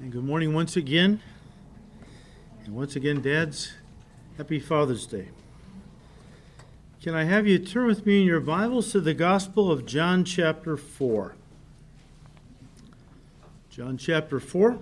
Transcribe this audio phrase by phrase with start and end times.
[0.00, 1.20] And good morning once again.
[2.64, 3.72] And once again, dads,
[4.36, 5.26] happy Father's Day.
[7.02, 10.24] Can I have you turn with me in your Bibles to the Gospel of John,
[10.24, 11.34] chapter 4?
[13.70, 14.78] John, chapter 4.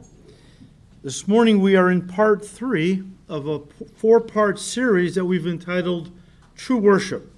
[1.03, 3.61] This morning we are in part 3 of a
[3.97, 6.11] four part series that we've entitled
[6.57, 7.33] True Worship.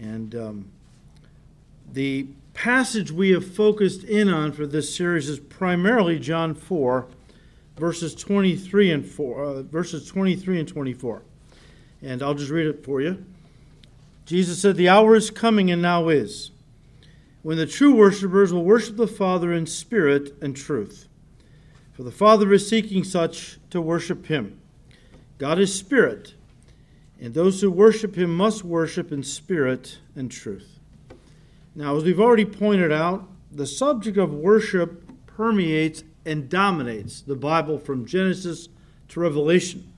[0.00, 0.70] And um,
[1.92, 2.26] the
[2.58, 7.06] passage we have focused in on for this series is primarily John 4,
[7.76, 11.22] verses 23 and 4, uh, verses 23 and 24.
[12.02, 13.24] And I'll just read it for you.
[14.26, 16.50] Jesus said, The hour is coming and now is,
[17.42, 21.06] when the true worshippers will worship the Father in spirit and truth.
[21.92, 24.60] For the Father is seeking such to worship him.
[25.38, 26.34] God is spirit,
[27.20, 30.77] and those who worship him must worship in spirit and truth.
[31.74, 37.78] Now, as we've already pointed out, the subject of worship permeates and dominates the Bible
[37.78, 38.68] from Genesis
[39.08, 39.92] to Revelation.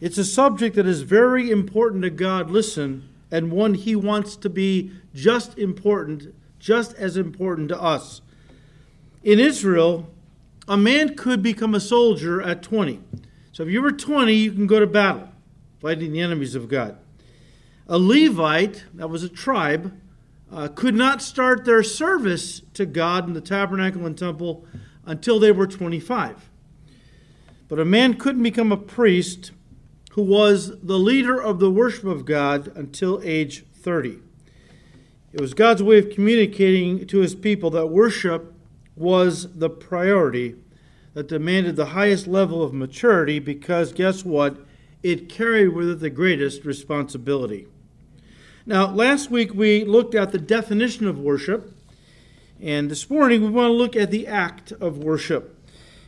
[0.00, 4.50] It's a subject that is very important to God, listen, and one He wants to
[4.50, 8.20] be just important, just as important to us.
[9.22, 10.08] In Israel,
[10.68, 13.00] a man could become a soldier at 20.
[13.52, 15.28] So if you were 20, you can go to battle,
[15.80, 16.98] fighting the enemies of God.
[17.88, 19.98] A Levite, that was a tribe,
[20.50, 24.66] uh, could not start their service to God in the tabernacle and temple
[25.04, 26.50] until they were 25.
[27.68, 29.50] But a man couldn't become a priest
[30.12, 34.20] who was the leader of the worship of God until age 30.
[35.32, 38.54] It was God's way of communicating to his people that worship
[38.94, 40.56] was the priority
[41.12, 44.58] that demanded the highest level of maturity because guess what?
[45.02, 47.66] It carried with it the greatest responsibility.
[48.68, 51.72] Now, last week we looked at the definition of worship,
[52.60, 55.56] and this morning we want to look at the act of worship.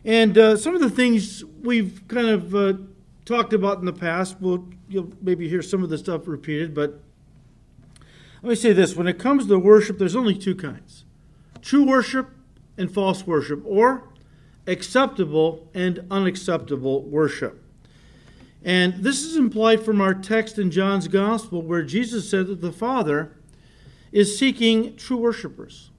[0.05, 2.73] And uh, some of the things we've kind of uh,
[3.25, 7.01] talked about in the past, we'll, you'll maybe hear some of the stuff repeated, but
[8.43, 11.05] let me say this when it comes to worship, there's only two kinds
[11.63, 12.29] true worship
[12.77, 14.09] and false worship, or
[14.67, 17.63] acceptable and unacceptable worship.
[18.65, 22.73] And this is implied from our text in John's Gospel, where Jesus said that the
[22.73, 23.37] Father
[24.11, 25.91] is seeking true worshipers.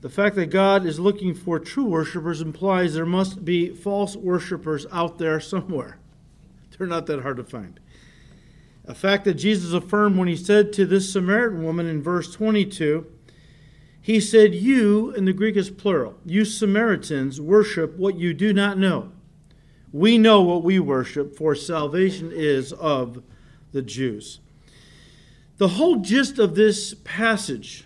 [0.00, 4.86] The fact that God is looking for true worshipers implies there must be false worshipers
[4.92, 5.98] out there somewhere.
[6.78, 7.80] They're not that hard to find.
[8.84, 13.06] A fact that Jesus affirmed when he said to this Samaritan woman in verse 22,
[14.00, 18.78] he said, You, in the Greek is plural, you Samaritans worship what you do not
[18.78, 19.12] know.
[19.92, 23.22] We know what we worship, for salvation is of
[23.72, 24.40] the Jews.
[25.56, 27.84] The whole gist of this passage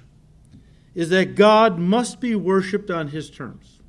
[0.95, 3.81] is that God must be worshiped on his terms.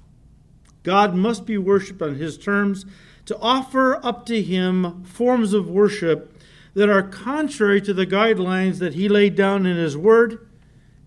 [0.83, 2.85] God must be worshiped on his terms.
[3.25, 6.33] To offer up to him forms of worship
[6.73, 10.47] that are contrary to the guidelines that he laid down in his word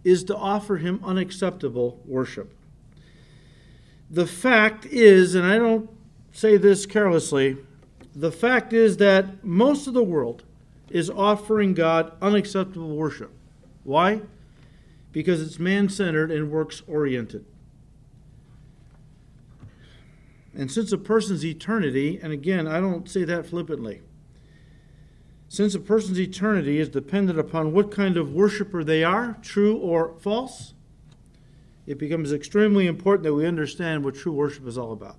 [0.04, 2.54] is to offer him unacceptable worship.
[4.10, 5.90] The fact is, and I don't
[6.36, 7.56] say this carelessly.
[8.14, 10.44] The fact is that most of the world
[10.90, 13.32] is offering God unacceptable worship.
[13.84, 14.20] Why?
[15.12, 17.46] Because it's man centered and works oriented.
[20.54, 24.02] And since a person's eternity, and again, I don't say that flippantly,
[25.48, 30.14] since a person's eternity is dependent upon what kind of worshiper they are, true or
[30.18, 30.74] false,
[31.86, 35.16] it becomes extremely important that we understand what true worship is all about.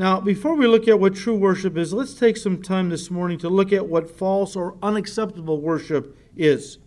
[0.00, 3.36] Now, before we look at what true worship is, let's take some time this morning
[3.40, 6.78] to look at what false or unacceptable worship is.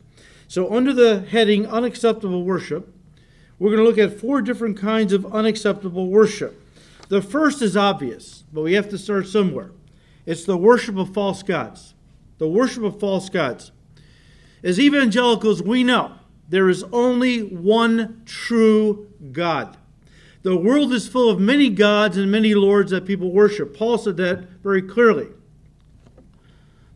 [0.47, 2.91] So, under the heading unacceptable worship,
[3.59, 6.59] we're going to look at four different kinds of unacceptable worship.
[7.09, 9.69] The first is obvious, but we have to start somewhere.
[10.25, 11.93] It's the worship of false gods.
[12.39, 13.71] The worship of false gods.
[14.63, 16.13] As evangelicals, we know
[16.49, 19.77] there is only one true God.
[20.43, 23.75] The world is full of many gods and many lords that people worship.
[23.75, 25.29] Paul said that very clearly.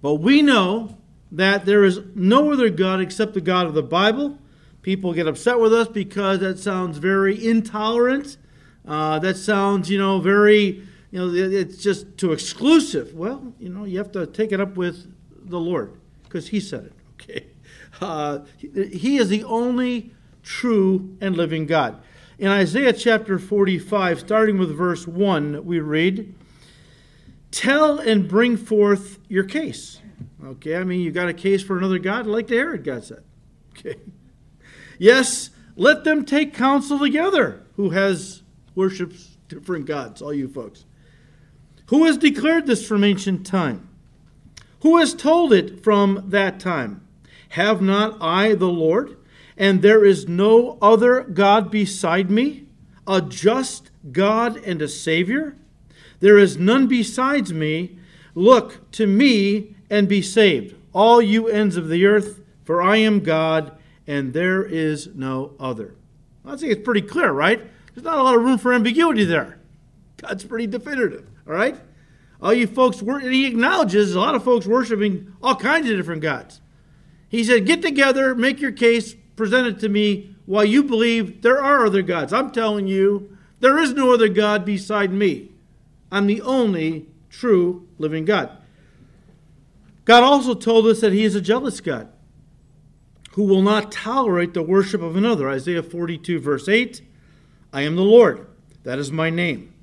[0.02, 0.98] But we know
[1.32, 4.38] that there is no other God except the God of the Bible.
[4.82, 8.38] People get upset with us because that sounds very intolerant.
[8.86, 13.14] Uh, that sounds, you know, very, you know, it's just too exclusive.
[13.14, 16.86] Well, you know, you have to take it up with the Lord because He said
[16.86, 16.94] it.
[17.14, 17.48] Okay,
[18.02, 22.02] uh, He is the only true and living God.
[22.40, 26.36] In Isaiah chapter 45, starting with verse 1, we read,
[27.50, 30.02] Tell and bring forth your case.
[30.46, 32.28] Okay, I mean, you got a case for another God?
[32.28, 33.24] Like the hear it, God said.
[33.78, 34.00] Okay.
[34.98, 37.64] Yes, let them take counsel together.
[37.76, 38.42] Who has
[38.74, 40.86] worships different gods, all you folks.
[41.88, 43.88] Who has declared this from ancient time?
[44.82, 47.08] Who has told it from that time?
[47.50, 49.17] Have not I the Lord?
[49.58, 52.68] And there is no other God beside me,
[53.08, 55.56] a just God and a Savior?
[56.20, 57.98] There is none besides me.
[58.36, 63.22] Look to me and be saved, all you ends of the earth, for I am
[63.22, 65.96] God, and there is no other.
[66.46, 67.60] I think it's pretty clear, right?
[67.94, 69.60] There's not a lot of room for ambiguity there.
[70.18, 71.76] God's pretty definitive, all right?
[72.42, 76.62] All you folks, he acknowledges a lot of folks worshiping all kinds of different gods.
[77.30, 81.64] He said, Get together, make your case, present it to me why you believe there
[81.64, 82.34] are other gods.
[82.34, 85.52] I'm telling you, there is no other God beside me.
[86.12, 88.52] I'm the only true living God.
[90.04, 92.10] God also told us that He is a jealous God
[93.34, 95.50] who will not tolerate the worship of another.
[95.50, 97.02] Isaiah 42, verse 8
[97.74, 98.48] I am the Lord,
[98.84, 99.74] that is my name.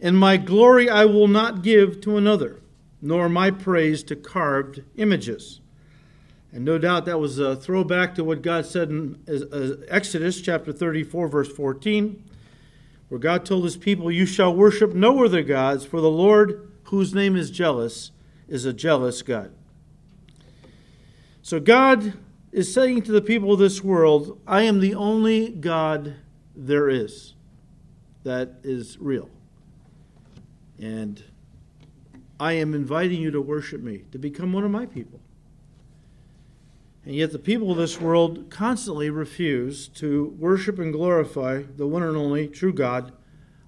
[0.00, 2.60] And my glory I will not give to another,
[3.00, 5.60] nor my praise to carved images.
[6.54, 9.18] And no doubt that was a throwback to what God said in
[9.88, 12.22] Exodus chapter 34, verse 14,
[13.08, 17.12] where God told his people, You shall worship no other gods, for the Lord, whose
[17.12, 18.12] name is jealous,
[18.46, 19.52] is a jealous God.
[21.42, 22.14] So God
[22.52, 26.14] is saying to the people of this world, I am the only God
[26.54, 27.34] there is
[28.22, 29.28] that is real.
[30.78, 31.20] And
[32.38, 35.18] I am inviting you to worship me, to become one of my people.
[37.06, 42.02] And yet, the people of this world constantly refuse to worship and glorify the one
[42.02, 43.12] and only true God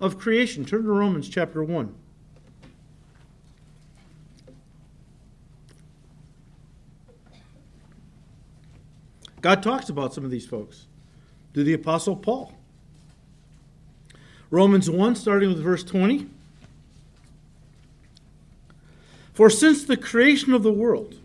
[0.00, 0.64] of creation.
[0.64, 1.94] Turn to Romans chapter 1.
[9.42, 10.86] God talks about some of these folks
[11.52, 12.54] through the Apostle Paul.
[14.50, 16.26] Romans 1, starting with verse 20.
[19.34, 21.16] For since the creation of the world,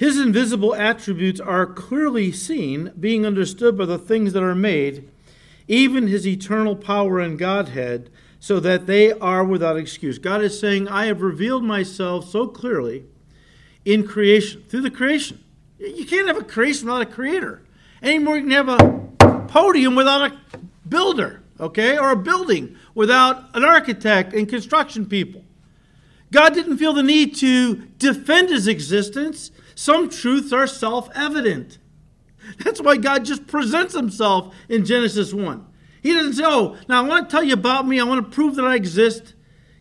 [0.00, 5.06] his invisible attributes are clearly seen, being understood by the things that are made,
[5.68, 8.08] even his eternal power and Godhead,
[8.38, 10.18] so that they are without excuse.
[10.18, 13.04] God is saying, I have revealed myself so clearly
[13.84, 15.44] in creation, through the creation.
[15.78, 17.60] You can't have a creation without a creator.
[18.02, 20.58] Anymore, you can have a podium without a
[20.88, 21.98] builder, okay?
[21.98, 25.44] Or a building without an architect and construction people.
[26.32, 29.50] God didn't feel the need to defend his existence.
[29.74, 31.78] Some truths are self evident.
[32.64, 35.66] That's why God just presents himself in Genesis 1.
[36.02, 38.00] He doesn't say, Oh, now I want to tell you about me.
[38.00, 39.34] I want to prove that I exist.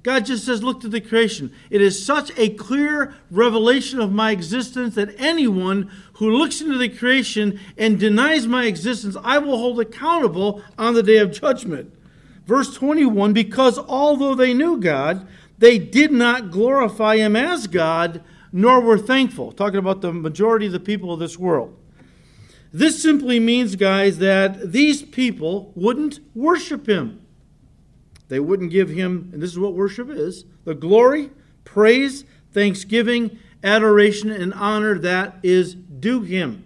[0.03, 1.53] God just says, Look to the creation.
[1.69, 6.89] It is such a clear revelation of my existence that anyone who looks into the
[6.89, 11.93] creation and denies my existence, I will hold accountable on the day of judgment.
[12.45, 15.27] Verse 21 Because although they knew God,
[15.57, 19.51] they did not glorify him as God nor were thankful.
[19.51, 21.75] Talking about the majority of the people of this world.
[22.71, 27.25] This simply means, guys, that these people wouldn't worship him.
[28.27, 31.31] They wouldn't give him, and this is what worship is the glory,
[31.63, 36.63] praise, thanksgiving, adoration, and honor that is due him.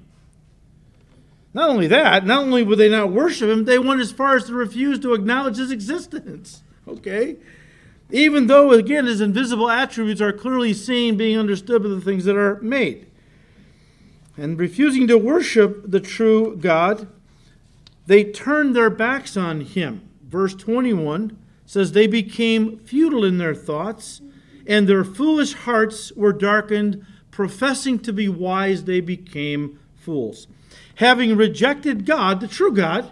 [1.53, 4.45] Not only that, not only would they not worship him, they went as far as
[4.45, 6.61] to refuse to acknowledge his existence.
[6.85, 7.37] Okay?
[8.13, 12.37] Even though, again, his invisible attributes are clearly seen, being understood by the things that
[12.37, 13.07] are made.
[14.37, 17.07] And refusing to worship the true God,
[18.05, 20.07] they turned their backs on him.
[20.21, 24.21] Verse 21 says, They became futile in their thoughts,
[24.67, 27.03] and their foolish hearts were darkened.
[27.31, 30.45] Professing to be wise, they became fools.
[30.95, 33.09] Having rejected God, the true God,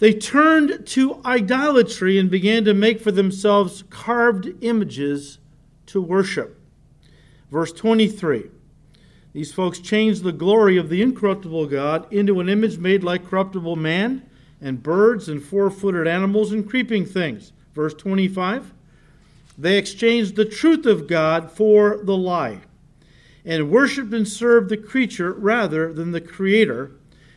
[0.00, 5.38] they turned to idolatry and began to make for themselves carved images
[5.86, 6.58] to worship.
[7.50, 8.44] Verse 23
[9.34, 13.76] These folks changed the glory of the incorruptible God into an image made like corruptible
[13.76, 14.26] man
[14.58, 17.52] and birds and four footed animals and creeping things.
[17.74, 18.72] Verse 25
[19.58, 22.60] They exchanged the truth of God for the lie
[23.44, 26.92] and worshiped and served the creature rather than the Creator,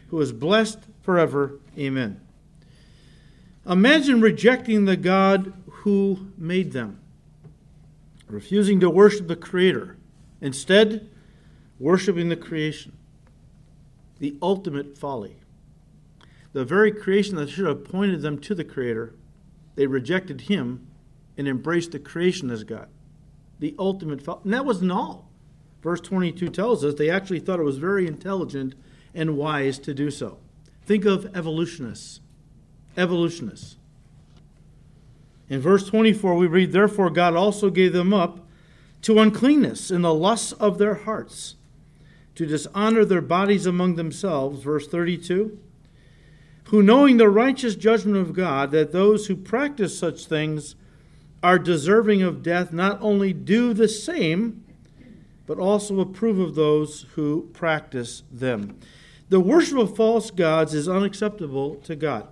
[0.07, 1.59] who is blessed forever.
[1.77, 2.22] Amen.
[3.67, 6.99] Imagine rejecting the God who made them,
[8.27, 9.97] refusing to worship the Creator,
[10.41, 11.09] instead,
[11.79, 12.97] worshiping the creation.
[14.19, 15.37] The ultimate folly.
[16.51, 19.15] The very creation that should have pointed them to the Creator,
[19.75, 20.87] they rejected Him
[21.37, 22.89] and embraced the creation as God.
[23.59, 24.41] The ultimate folly.
[24.43, 25.29] And that wasn't all.
[25.81, 28.75] Verse 22 tells us they actually thought it was very intelligent
[29.13, 30.37] and wise to do so.
[30.85, 32.19] Think of evolutionists
[32.97, 33.77] evolutionists.
[35.49, 38.39] In verse 24, we read, Therefore God also gave them up
[39.03, 41.55] to uncleanness in the lusts of their hearts,
[42.35, 44.63] to dishonor their bodies among themselves.
[44.63, 45.59] Verse 32,
[46.65, 50.75] who knowing the righteous judgment of God, that those who practice such things
[51.43, 54.63] are deserving of death, not only do the same,
[55.45, 58.79] but also approve of those who practice them.
[59.27, 62.27] The worship of false gods is unacceptable to God.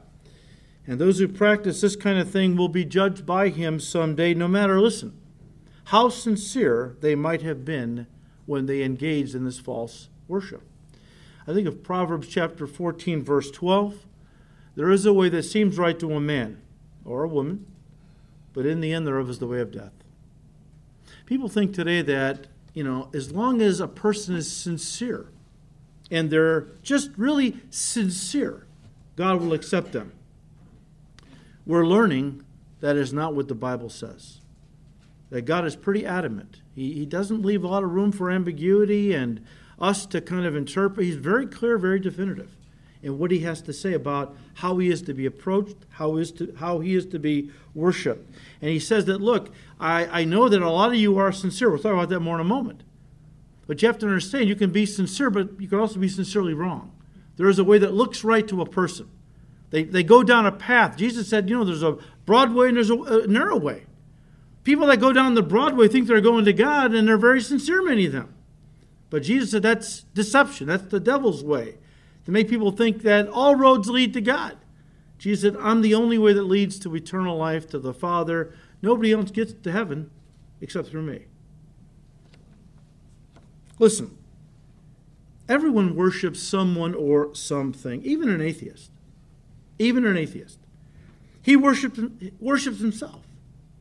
[0.88, 4.48] And those who practice this kind of thing will be judged by him someday, no
[4.48, 5.18] matter, listen,
[5.86, 8.08] how sincere they might have been
[8.46, 10.64] when they engaged in this false worship.
[11.48, 14.06] I think of Proverbs chapter 14, verse 12.
[14.76, 16.62] There is a way that seems right to a man
[17.06, 17.66] or a woman,
[18.54, 19.94] but in the end thereof is the way of death.
[21.26, 25.28] People think today that, you know, as long as a person is sincere
[26.10, 28.66] and they're just really sincere,
[29.16, 30.14] God will accept them.
[31.72, 32.44] We're learning
[32.82, 34.42] that is not what the Bible says.
[35.30, 36.62] That God is pretty adamant.
[36.76, 39.42] He, he doesn't leave a lot of room for ambiguity and
[39.80, 41.06] us to kind of interpret.
[41.06, 42.58] He's very clear, very definitive
[43.02, 46.34] in what he has to say about how he is to be approached, how, is
[46.34, 48.30] to, how he is to be worshiped.
[48.62, 51.70] And he says that, look, I, I know that a lot of you are sincere.
[51.70, 52.84] We'll talk about that more in a moment.
[53.66, 56.54] But you have to understand you can be sincere, but you can also be sincerely
[56.54, 56.92] wrong.
[57.38, 59.10] There is a way that looks right to a person.
[59.72, 60.96] They, they go down a path.
[60.98, 63.86] Jesus said, you know, there's a broad way and there's a, a narrow way.
[64.64, 67.42] People that go down the broad way think they're going to God, and they're very
[67.42, 68.36] sincere, many of them.
[69.10, 70.68] But Jesus said that's deception.
[70.68, 71.80] That's the devil's way
[72.26, 74.58] to make people think that all roads lead to God.
[75.18, 78.54] Jesus said, I'm the only way that leads to eternal life, to the Father.
[78.82, 80.12] Nobody else gets to heaven
[80.62, 81.26] except through me.
[83.80, 84.16] Listen,
[85.50, 88.92] everyone worships someone or something, even an atheist.
[89.82, 90.60] Even an atheist.
[91.42, 92.00] He worships,
[92.40, 93.26] worships himself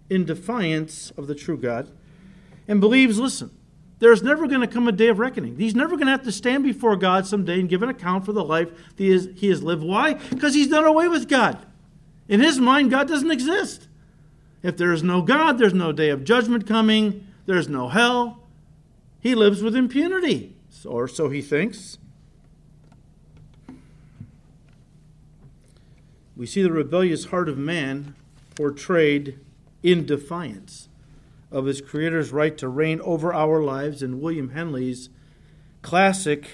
[0.08, 1.90] in defiance of the true God
[2.66, 3.50] and believes, listen,
[3.98, 5.58] there's never going to come a day of reckoning.
[5.58, 8.32] He's never going to have to stand before God someday and give an account for
[8.32, 9.82] the life he has, he has lived.
[9.82, 10.14] Why?
[10.14, 11.66] Because he's done away with God.
[12.28, 13.86] In his mind, God doesn't exist.
[14.62, 18.44] If there is no God, there's no day of judgment coming, there's no hell.
[19.20, 21.98] He lives with impunity, or so he thinks.
[26.40, 28.14] We see the rebellious heart of man
[28.54, 29.38] portrayed
[29.82, 30.88] in defiance
[31.50, 35.10] of his Creator's right to reign over our lives in William Henley's
[35.82, 36.48] classic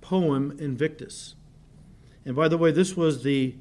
[0.00, 1.34] poem Invictus.
[2.24, 3.56] And by the way, this was the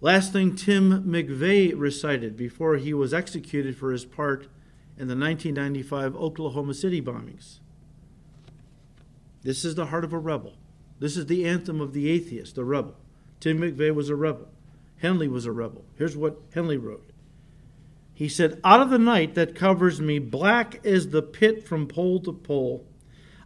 [0.00, 4.44] last thing Tim McVeigh recited before he was executed for his part
[4.96, 7.58] in the 1995 Oklahoma City bombings.
[9.42, 10.54] This is the heart of a rebel.
[11.00, 12.96] This is the anthem of the atheist, the rebel.
[13.40, 14.48] Tim McVeigh was a rebel.
[14.98, 15.84] Henley was a rebel.
[15.96, 17.08] Here's what Henley wrote
[18.18, 22.18] he said, Out of the night that covers me, black as the pit from pole
[22.22, 22.84] to pole,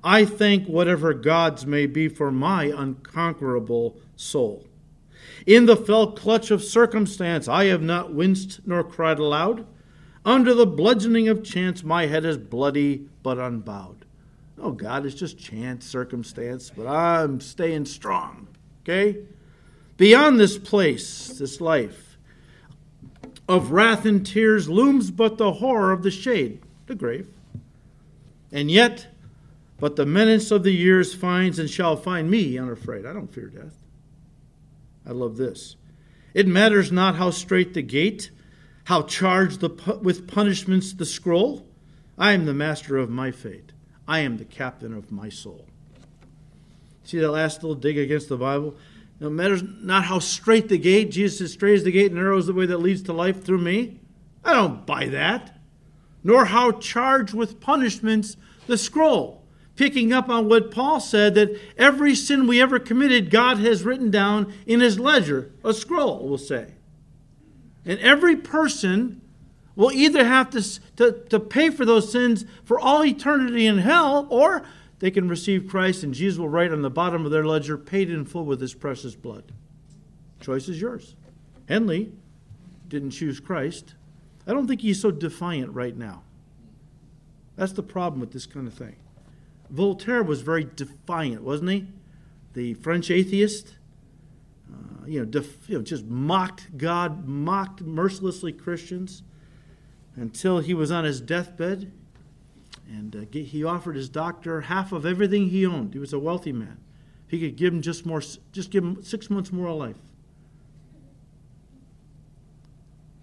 [0.03, 4.67] I thank whatever gods may be for my unconquerable soul.
[5.47, 9.67] In the fell clutch of circumstance, I have not winced nor cried aloud.
[10.25, 14.07] Under the bludgeoning of chance, my head is bloody but unbowed.
[14.59, 18.49] Oh, God, it's just chance, circumstance, but I'm staying strong.
[18.85, 19.19] Okay?
[19.97, 22.17] Beyond this place, this life,
[23.49, 27.29] of wrath and tears looms but the horror of the shade, the grave.
[28.51, 29.09] And yet,
[29.79, 33.05] but the menace of the years finds and shall find me unafraid.
[33.05, 33.77] I don't fear death.
[35.07, 35.77] I love this.
[36.35, 38.31] It matters not how straight the gate,
[38.85, 41.67] how charged the, with punishments the scroll.
[42.17, 43.73] I am the master of my fate.
[44.07, 45.67] I am the captain of my soul.
[47.05, 48.77] See that last little dig against the Bible?
[49.23, 52.67] No matters not how straight the gate, Jesus as the gate, narrow is the way
[52.67, 54.01] that leads to life through me.
[54.45, 55.61] I don't buy that.
[56.25, 58.37] Nor how charged with punishments
[58.67, 59.45] the scroll.
[59.77, 64.11] Picking up on what Paul said that every sin we ever committed, God has written
[64.11, 66.75] down in his ledger, a scroll, we'll say.
[67.85, 69.21] And every person
[69.77, 74.27] will either have to, to, to pay for those sins for all eternity in hell,
[74.31, 74.65] or
[75.03, 78.09] they can receive Christ, and Jesus will write on the bottom of their ledger, paid
[78.09, 79.51] in full with his precious blood.
[80.41, 81.17] Choice is yours.
[81.69, 82.13] Henley
[82.87, 83.97] didn't choose Christ.
[84.47, 86.23] I don't think he's so defiant right now.
[87.57, 88.95] That's the problem with this kind of thing.
[89.71, 91.87] Voltaire was very defiant, wasn't he?
[92.53, 93.75] The French atheist,
[94.73, 99.25] uh, you, know, def, you know, just mocked God, mocked mercilessly Christians
[100.15, 101.91] until he was on his deathbed.
[102.93, 105.95] And uh, he offered his doctor half of everything he owned.
[105.95, 106.79] He was a wealthy man.
[107.27, 108.23] He could give him just more,
[108.53, 109.97] just give him six months more of life.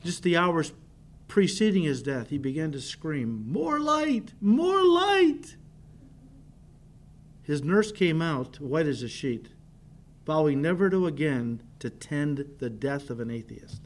[0.04, 0.74] just the hours
[1.28, 4.34] preceding his death, he began to scream, More light!
[4.42, 5.56] More light!
[7.44, 9.50] His nurse came out, white as a sheet,
[10.26, 13.82] vowing never to again to tend the death of an atheist.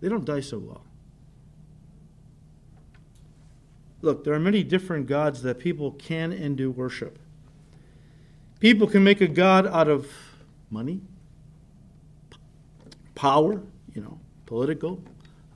[0.00, 0.84] They don't die so well.
[4.00, 7.18] Look, there are many different gods that people can and do worship.
[8.60, 10.08] People can make a god out of
[10.70, 11.00] money,
[13.14, 13.60] power,
[13.94, 15.02] you know, political,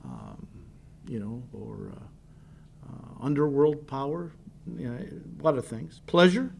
[0.03, 0.47] um,
[1.07, 4.31] you know, or uh, uh, underworld power,
[4.77, 6.01] you know, a lot of things.
[6.07, 6.51] Pleasure,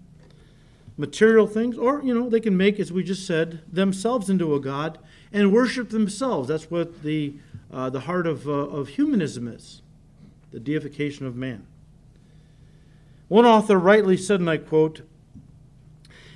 [0.98, 4.60] material things, or, you know, they can make, as we just said, themselves into a
[4.60, 5.00] god
[5.32, 6.48] and worship themselves.
[6.48, 7.36] That's what the,
[7.72, 9.82] uh, the heart of, uh, of humanism is
[10.52, 11.66] the deification of man.
[13.34, 15.02] One author rightly said, and I quote,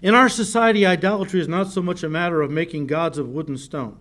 [0.02, 3.48] In our society, idolatry is not so much a matter of making gods of wood
[3.48, 4.00] and stone.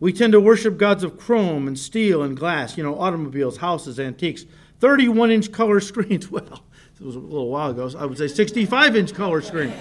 [0.00, 4.00] We tend to worship gods of chrome and steel and glass, you know, automobiles, houses,
[4.00, 4.46] antiques,
[4.80, 6.28] 31 inch color screens.
[6.28, 6.64] Well,
[7.00, 9.76] it was a little while ago, so I would say 65 inch color screens.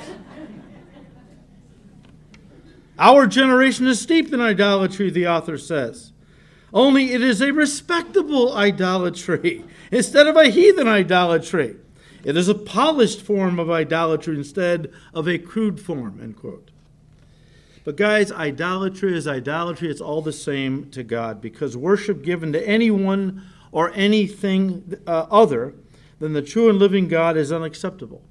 [3.00, 6.14] Our generation is steeped in idolatry, the author says.
[6.72, 11.78] Only it is a respectable idolatry instead of a heathen idolatry.
[12.24, 16.72] It is a polished form of idolatry instead of a crude form, end quote.
[17.84, 19.90] But, guys, idolatry is idolatry.
[19.90, 25.74] It's all the same to God because worship given to anyone or anything uh, other
[26.20, 28.22] than the true and living God is unacceptable,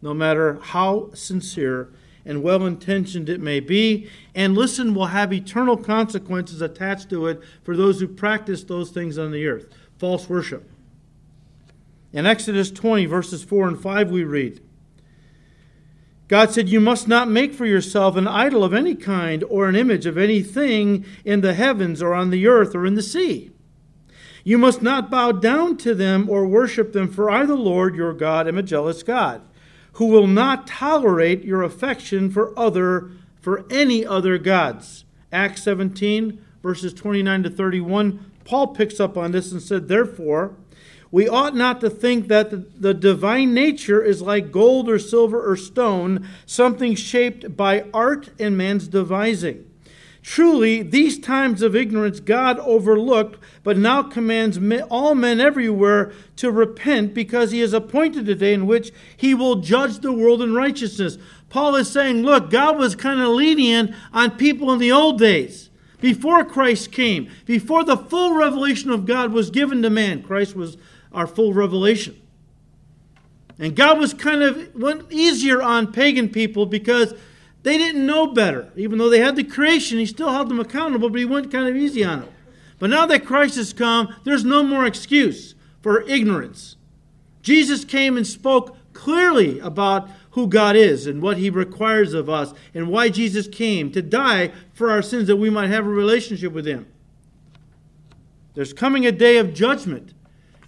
[0.00, 1.90] no matter how sincere
[2.24, 4.08] and well intentioned it may be.
[4.34, 9.18] And listen, will have eternal consequences attached to it for those who practice those things
[9.18, 10.70] on the earth false worship.
[12.12, 14.60] In Exodus 20, verses 4 and 5, we read
[16.28, 19.74] God said, You must not make for yourself an idol of any kind or an
[19.74, 23.50] image of anything in the heavens or on the earth or in the sea.
[24.44, 28.12] You must not bow down to them or worship them, for I, the Lord your
[28.12, 29.42] God, am a jealous God,
[29.94, 35.04] who will not tolerate your affection for other for any other gods.
[35.32, 38.32] Acts 17, verses 29 to 31.
[38.44, 40.56] Paul picks up on this and said, Therefore,
[41.12, 45.56] we ought not to think that the, divine nature is like gold or silver or
[45.56, 49.66] stone, something shaped by art and man's devising.
[50.22, 54.58] Truly, these times of ignorance God overlooked, but now commands
[54.90, 59.56] all men everywhere to repent because he has appointed a day in which he will
[59.56, 61.16] judge the world in righteousness.
[61.48, 65.70] Paul is saying, look, God was kind of lenient on people in the old days.
[66.00, 70.76] Before Christ came, before the full revelation of God was given to man, Christ was
[71.12, 72.20] our full revelation.
[73.58, 77.12] And God was kind of went easier on pagan people because
[77.62, 78.70] they didn't know better.
[78.74, 81.68] Even though they had the creation, he still held them accountable, but he went kind
[81.68, 82.30] of easy on them.
[82.78, 86.76] But now that Christ has come, there's no more excuse for ignorance.
[87.42, 92.54] Jesus came and spoke clearly about who God is and what he requires of us
[92.74, 96.52] and why Jesus came to die for our sins that we might have a relationship
[96.52, 96.86] with him.
[98.54, 100.14] There's coming a day of judgment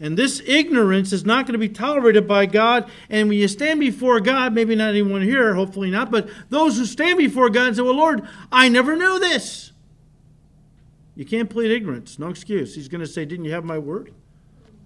[0.03, 2.91] and this ignorance is not going to be tolerated by God.
[3.09, 6.87] And when you stand before God, maybe not anyone here, hopefully not, but those who
[6.87, 9.71] stand before God and say, Well, Lord, I never knew this.
[11.15, 12.19] You can't plead ignorance.
[12.19, 12.75] No excuse.
[12.75, 14.13] He's going to say, Didn't you have my word?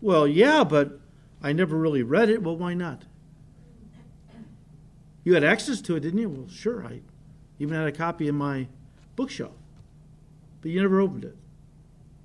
[0.03, 1.01] Well, yeah, but
[1.43, 2.43] I never really read it.
[2.43, 3.05] Well, why not?
[5.25, 6.29] You had access to it, didn't you?
[6.29, 6.85] Well, sure.
[6.85, 7.01] I
[7.59, 8.69] even had a copy in my
[9.17, 9.57] bookshelf.
[10.61, 11.37] But you never opened it.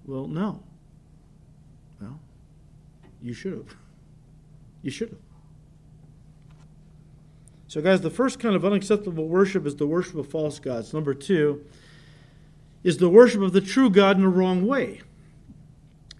[0.06, 0.62] Well, no.
[3.22, 3.76] You should have.
[4.82, 5.20] You should have.
[7.68, 10.94] So, guys, the first kind of unacceptable worship is the worship of false gods.
[10.94, 11.64] Number two
[12.84, 15.02] is the worship of the true God in the wrong way.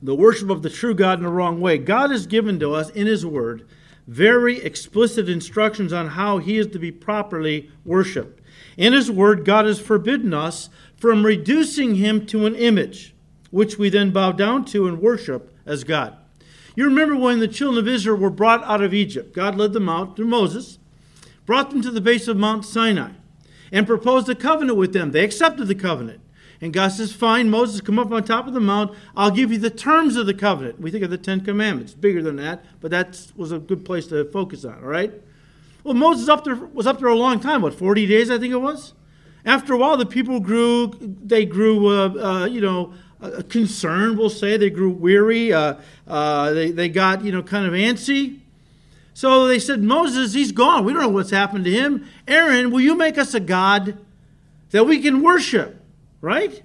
[0.02, 1.78] The worship of the true God in the wrong way.
[1.78, 3.68] God has given to us in His Word
[4.08, 8.42] very explicit instructions on how He is to be properly worshiped.
[8.78, 13.14] In His Word, God has forbidden us from reducing Him to an image,
[13.50, 16.16] which we then bow down to and worship as God.
[16.76, 19.90] You remember when the children of Israel were brought out of Egypt, God led them
[19.90, 20.80] out through Moses,
[21.46, 23.12] brought them to the base of Mount Sinai,
[23.72, 25.12] and proposed a covenant with them.
[25.12, 26.22] They accepted the covenant.
[26.62, 28.96] And God says, Fine, Moses, come up on top of the mount.
[29.16, 30.80] I'll give you the terms of the covenant.
[30.80, 34.08] We think of the Ten Commandments, bigger than that, but that was a good place
[34.08, 35.12] to focus on, all right?
[35.84, 38.54] Well, Moses up there, was up there a long time, what, 40 days, I think
[38.54, 38.94] it was?
[39.44, 44.30] After a while, the people grew, they grew, uh, uh, you know, uh, concerned, we'll
[44.30, 44.58] say.
[44.58, 45.54] They grew weary.
[45.54, 45.76] Uh,
[46.08, 48.40] uh, they, they got, you know, kind of antsy.
[49.14, 50.86] So they said, Moses, he's gone.
[50.86, 52.08] We don't know what's happened to him.
[52.28, 53.98] Aaron, will you make us a God
[54.72, 55.84] that we can worship?
[56.22, 56.64] Right?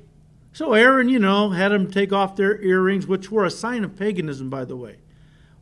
[0.53, 3.97] So Aaron, you know, had them take off their earrings, which were a sign of
[3.97, 4.97] paganism, by the way.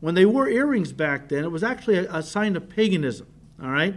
[0.01, 3.27] When they wore earrings back then, it was actually a, a sign of paganism.
[3.63, 3.95] All right?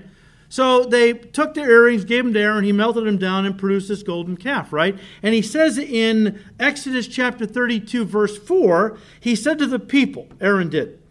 [0.49, 3.89] So they took the earrings, gave them to Aaron, he melted them down and produced
[3.89, 4.97] this golden calf, right?
[5.21, 10.69] And he says in Exodus chapter 32, verse 4, he said to the people, Aaron
[10.69, 11.01] did,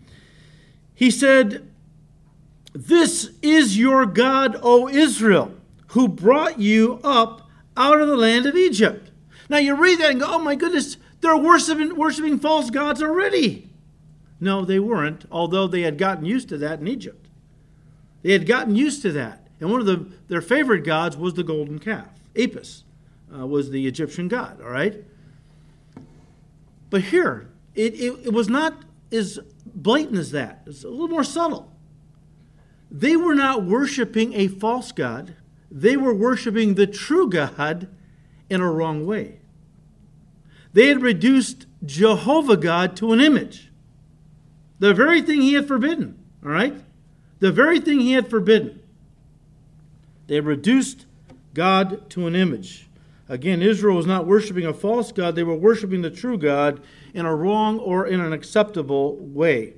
[0.95, 1.71] he said,
[2.73, 5.53] This is your God, O Israel,
[5.89, 9.11] who brought you up out of the land of Egypt.
[9.49, 13.71] Now you read that and go, oh my goodness, they're worshiping, worshiping false gods already.
[14.41, 17.26] No, they weren't, although they had gotten used to that in Egypt.
[18.27, 19.47] They had gotten used to that.
[19.61, 22.09] And one of the, their favorite gods was the golden calf.
[22.35, 22.83] Apis
[23.33, 24.97] uh, was the Egyptian god, all right?
[26.91, 28.75] But here, it, it, it was not
[29.13, 30.63] as blatant as that.
[30.67, 31.71] It's a little more subtle.
[32.91, 35.37] They were not worshiping a false god,
[35.71, 37.87] they were worshiping the true God
[38.51, 39.39] in a wrong way.
[40.73, 43.71] They had reduced Jehovah God to an image,
[44.81, 46.75] the very thing he had forbidden, all right?
[47.39, 48.83] The very thing he had forbidden.
[50.27, 51.07] They reduced
[51.55, 52.89] God to an image.
[53.29, 56.81] Again, Israel was not worshiping a false God, they were worshiping the true God
[57.13, 59.75] in a wrong or in an acceptable way.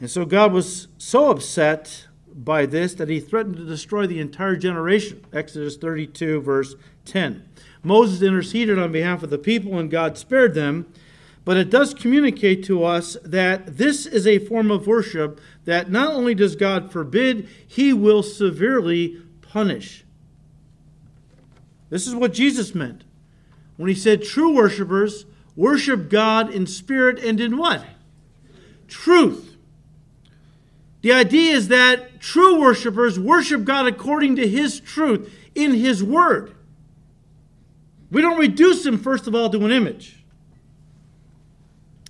[0.00, 4.56] And so God was so upset by this that he threatened to destroy the entire
[4.56, 5.24] generation.
[5.32, 6.74] Exodus 32, verse
[7.06, 7.48] 10.
[7.82, 10.92] Moses interceded on behalf of the people, and God spared them.
[11.46, 16.12] But it does communicate to us that this is a form of worship that not
[16.12, 20.04] only does God forbid, he will severely punish.
[21.88, 23.04] This is what Jesus meant
[23.76, 27.84] when he said true worshipers worship God in spirit and in what?
[28.88, 29.56] Truth.
[31.02, 36.56] The idea is that true worshipers worship God according to his truth in his word.
[38.10, 40.15] We don't reduce him, first of all, to an image.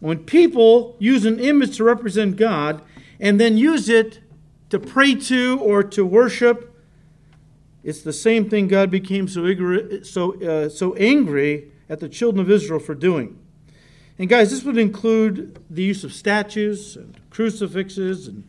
[0.01, 2.83] When people use an image to represent God
[3.19, 4.21] and then use it
[4.71, 6.75] to pray to or to worship,
[7.83, 12.51] it's the same thing God became so, so, uh, so angry at the children of
[12.51, 13.39] Israel for doing.
[14.19, 18.45] And guys, this would include the use of statues and crucifixes and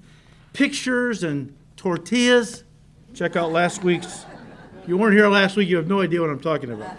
[0.54, 2.64] pictures and tortillas.
[3.14, 4.26] Check out last week's.
[4.82, 6.96] If you weren't here last week, you have no idea what I'm talking about.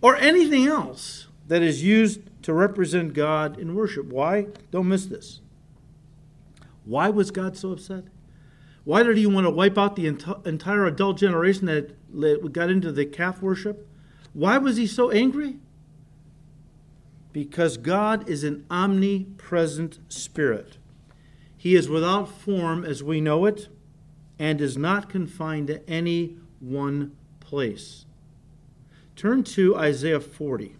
[0.00, 1.21] Or anything else
[1.52, 4.06] that is used to represent God in worship.
[4.06, 4.46] Why?
[4.70, 5.42] Don't miss this.
[6.86, 8.04] Why was God so upset?
[8.84, 12.90] Why did he want to wipe out the ent- entire adult generation that got into
[12.90, 13.86] the calf worship?
[14.32, 15.58] Why was he so angry?
[17.34, 20.78] Because God is an omnipresent spirit.
[21.58, 23.68] He is without form as we know it
[24.38, 28.06] and is not confined to any one place.
[29.16, 30.76] Turn to Isaiah 40.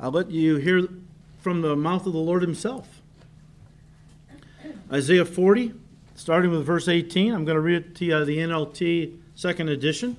[0.00, 0.88] I'll let you hear
[1.38, 3.02] from the mouth of the Lord Himself.
[4.92, 5.74] Isaiah 40,
[6.14, 7.34] starting with verse 18.
[7.34, 10.16] I'm going to read it to you the NLT second edition.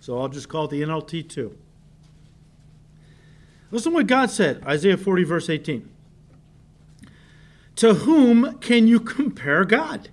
[0.00, 1.56] So I'll just call it the NLT 2.
[3.70, 5.88] Listen to what God said, Isaiah 40, verse 18.
[7.76, 10.10] To whom can you compare God?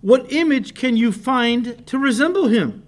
[0.00, 2.83] What image can you find to resemble him?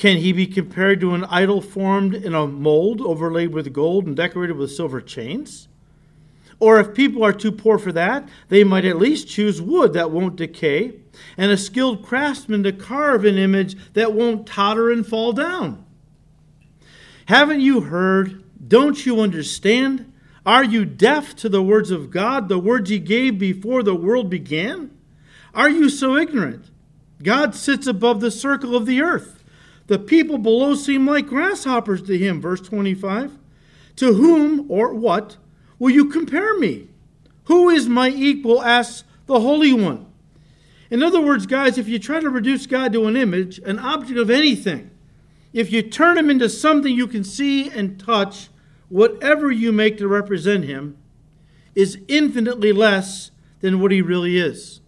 [0.00, 4.16] Can he be compared to an idol formed in a mold overlaid with gold and
[4.16, 5.68] decorated with silver chains?
[6.58, 10.10] Or if people are too poor for that, they might at least choose wood that
[10.10, 10.94] won't decay
[11.36, 15.84] and a skilled craftsman to carve an image that won't totter and fall down.
[17.26, 18.42] Haven't you heard?
[18.66, 20.10] Don't you understand?
[20.46, 24.30] Are you deaf to the words of God, the words He gave before the world
[24.30, 24.96] began?
[25.52, 26.70] Are you so ignorant?
[27.22, 29.36] God sits above the circle of the earth
[29.90, 32.40] the people below seem like grasshoppers to him.
[32.40, 33.36] Verse 25.
[33.96, 35.36] To whom or what
[35.80, 36.90] will you compare me?
[37.46, 38.62] Who is my equal?
[38.62, 40.06] asks the Holy One.
[40.90, 44.16] In other words, guys, if you try to reduce God to an image, an object
[44.16, 44.92] of anything,
[45.52, 48.48] if you turn him into something you can see and touch,
[48.90, 50.96] whatever you make to represent him
[51.74, 54.82] is infinitely less than what he really is.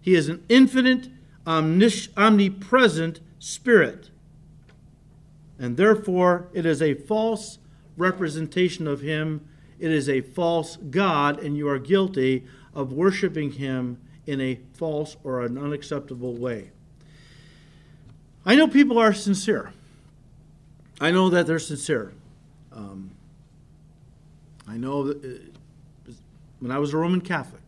[0.00, 1.08] He is an infinite,
[1.46, 4.10] omnipresent spirit.
[5.58, 7.58] And therefore, it is a false
[7.96, 9.46] representation of him.
[9.78, 15.16] It is a false God, and you are guilty of worshiping him in a false
[15.24, 16.70] or an unacceptable way.
[18.44, 19.72] I know people are sincere.
[21.00, 22.12] I know that they're sincere.
[22.72, 23.10] Um,
[24.66, 26.12] I know that uh,
[26.60, 27.62] when I was a Roman Catholic,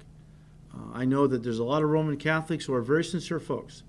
[0.72, 3.82] Uh, I know that there's a lot of Roman Catholics who are very sincere folks.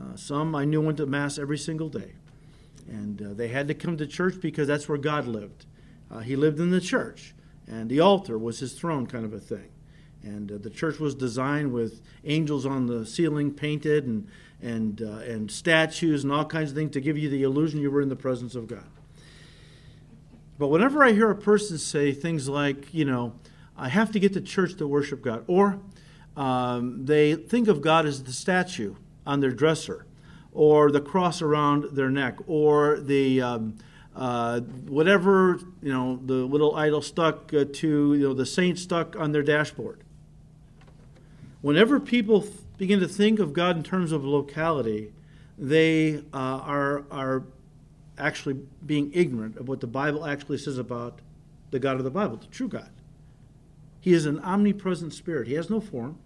[0.00, 2.12] Uh, some I knew went to Mass every single day.
[2.88, 5.66] And uh, they had to come to church because that's where God lived.
[6.10, 7.34] Uh, he lived in the church,
[7.66, 9.68] and the altar was his throne, kind of a thing.
[10.22, 14.28] And uh, the church was designed with angels on the ceiling painted and,
[14.62, 17.90] and, uh, and statues and all kinds of things to give you the illusion you
[17.90, 18.88] were in the presence of God.
[20.58, 23.34] But whenever I hear a person say things like, you know,
[23.76, 25.78] I have to get to church to worship God, or
[26.36, 28.96] um, they think of God as the statue
[29.28, 30.06] on their dresser,
[30.52, 33.76] or the cross around their neck, or the um,
[34.16, 39.14] uh, whatever you know, the little idol stuck uh, to you know the saint stuck
[39.16, 40.00] on their dashboard.
[41.60, 42.46] Whenever people
[42.78, 45.12] begin to think of God in terms of locality,
[45.58, 47.44] they uh, are are
[48.16, 51.20] actually being ignorant of what the Bible actually says about
[51.70, 52.90] the God of the Bible, the true God.
[54.00, 55.46] He is an omnipresent spirit.
[55.48, 56.18] He has no form.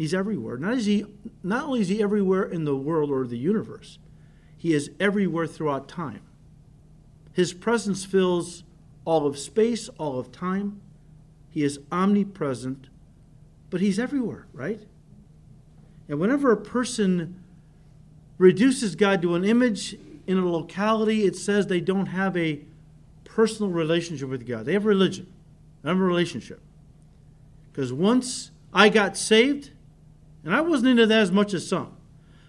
[0.00, 0.56] He's everywhere.
[0.56, 1.04] Not, is he,
[1.42, 3.98] not only is he everywhere in the world or the universe,
[4.56, 6.22] he is everywhere throughout time.
[7.34, 8.64] His presence fills
[9.04, 10.80] all of space, all of time.
[11.50, 12.86] He is omnipresent,
[13.68, 14.80] but he's everywhere, right?
[16.08, 17.38] And whenever a person
[18.38, 22.60] reduces God to an image in a locality, it says they don't have a
[23.24, 24.64] personal relationship with God.
[24.64, 25.26] They have religion,
[25.82, 26.62] they have a relationship.
[27.70, 29.72] Because once I got saved,
[30.44, 31.96] and I wasn't into that as much as some,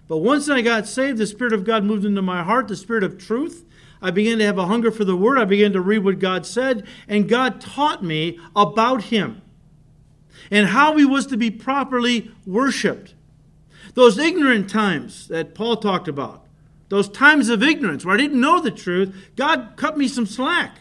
[0.08, 3.04] but once I got saved, the Spirit of God moved into my heart, the Spirit
[3.04, 3.66] of truth.
[4.02, 5.38] I began to have a hunger for the Word.
[5.38, 9.42] I began to read what God said, and God taught me about Him
[10.50, 13.14] and how He was to be properly worshiped.
[13.94, 16.46] Those ignorant times that Paul talked about,
[16.90, 20.80] those times of ignorance where I didn't know the truth, God cut me some slack.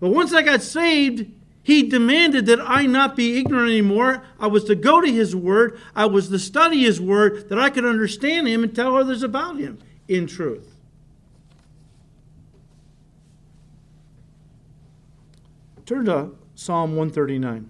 [0.00, 1.30] But once I got saved,
[1.68, 4.22] He demanded that I not be ignorant anymore.
[4.40, 7.68] I was to go to His Word, I was to study His Word, that I
[7.68, 9.78] could understand Him and tell others about Him
[10.08, 10.76] in truth.
[15.84, 17.68] Turn to Psalm 139.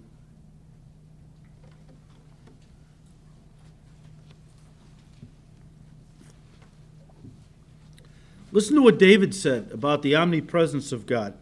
[8.53, 11.33] Listen to what David said about the omnipresence of God.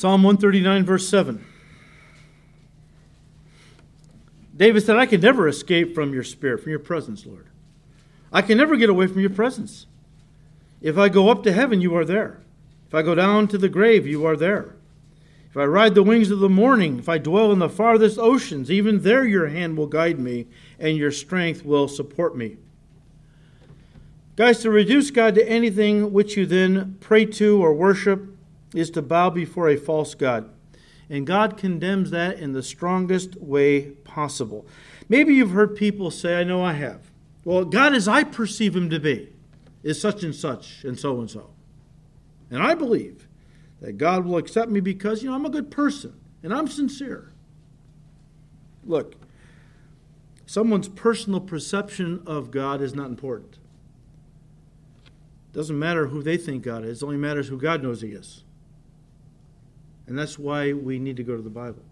[0.00, 1.44] Psalm 139, verse 7.
[4.56, 7.48] David said, I can never escape from your spirit, from your presence, Lord.
[8.32, 9.84] I can never get away from your presence.
[10.80, 12.40] If I go up to heaven, you are there.
[12.88, 14.74] If I go down to the grave, you are there.
[15.50, 18.70] If I ride the wings of the morning, if I dwell in the farthest oceans,
[18.70, 20.46] even there your hand will guide me,
[20.78, 22.56] and your strength will support me.
[24.34, 28.34] Guys, to reduce God to anything which you then pray to or worship
[28.74, 30.50] is to bow before a false God.
[31.08, 34.66] And God condemns that in the strongest way possible.
[35.08, 37.10] Maybe you've heard people say, I know I have.
[37.44, 39.32] Well, God, as I perceive him to be,
[39.82, 41.50] is such and such and so and so.
[42.50, 43.26] And I believe
[43.80, 47.32] that God will accept me because, you know, I'm a good person and I'm sincere.
[48.84, 49.16] Look,
[50.46, 53.58] someone's personal perception of God is not important.
[55.52, 58.08] It Doesn't matter who they think God is, it only matters who God knows He
[58.08, 58.44] is.
[60.10, 61.84] And that's why we need to go to the Bible.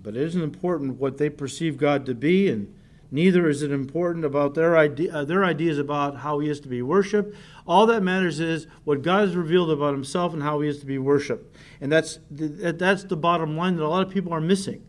[0.00, 2.72] But it isn't important what they perceive God to be, and
[3.10, 6.68] neither is it important about their, idea, uh, their ideas about how He is to
[6.68, 7.36] be worshiped.
[7.66, 10.86] All that matters is what God has revealed about Himself and how He is to
[10.86, 11.52] be worshiped.
[11.80, 14.86] And that's, that's the bottom line that a lot of people are missing.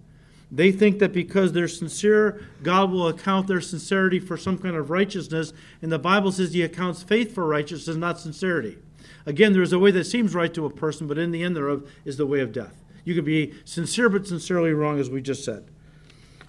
[0.52, 4.92] They think that because they're sincere, God will account their sincerity for some kind of
[4.92, 5.54] righteousness.
[5.82, 8.78] And the Bible says He accounts faith for righteousness, not sincerity.
[9.26, 11.56] Again, there is a way that seems right to a person, but in the end
[11.56, 12.84] thereof is the way of death.
[13.06, 15.66] You can be sincere but sincerely wrong, as we just said.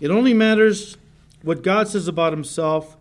[0.00, 0.96] It only matters
[1.42, 2.96] what God says about Himself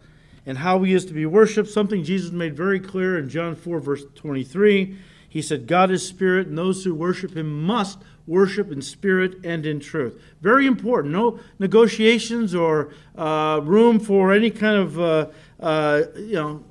[0.45, 3.79] and how He is to be worshiped, something Jesus made very clear in John 4,
[3.79, 4.97] verse 23.
[5.27, 9.65] He said, God is spirit, and those who worship Him must worship in spirit and
[9.65, 10.21] in truth.
[10.41, 11.13] Very important.
[11.13, 15.27] No negotiations or uh, room for any kind of uh,
[15.59, 16.63] uh, you know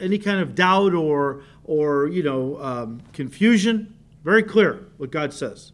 [0.00, 3.94] any kind of doubt or or you know um, confusion.
[4.22, 5.72] Very clear what God says.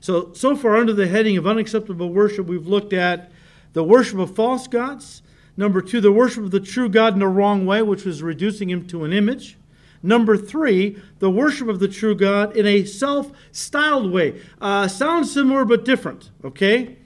[0.00, 3.30] So so far under the heading of unacceptable worship, we've looked at
[3.72, 5.22] the worship of false gods.
[5.56, 8.70] Number two, the worship of the true God in a wrong way, which was reducing
[8.70, 9.58] him to an image.
[10.02, 14.40] Number three, the worship of the true God in a self styled way.
[14.60, 16.96] Uh, sounds similar but different, okay?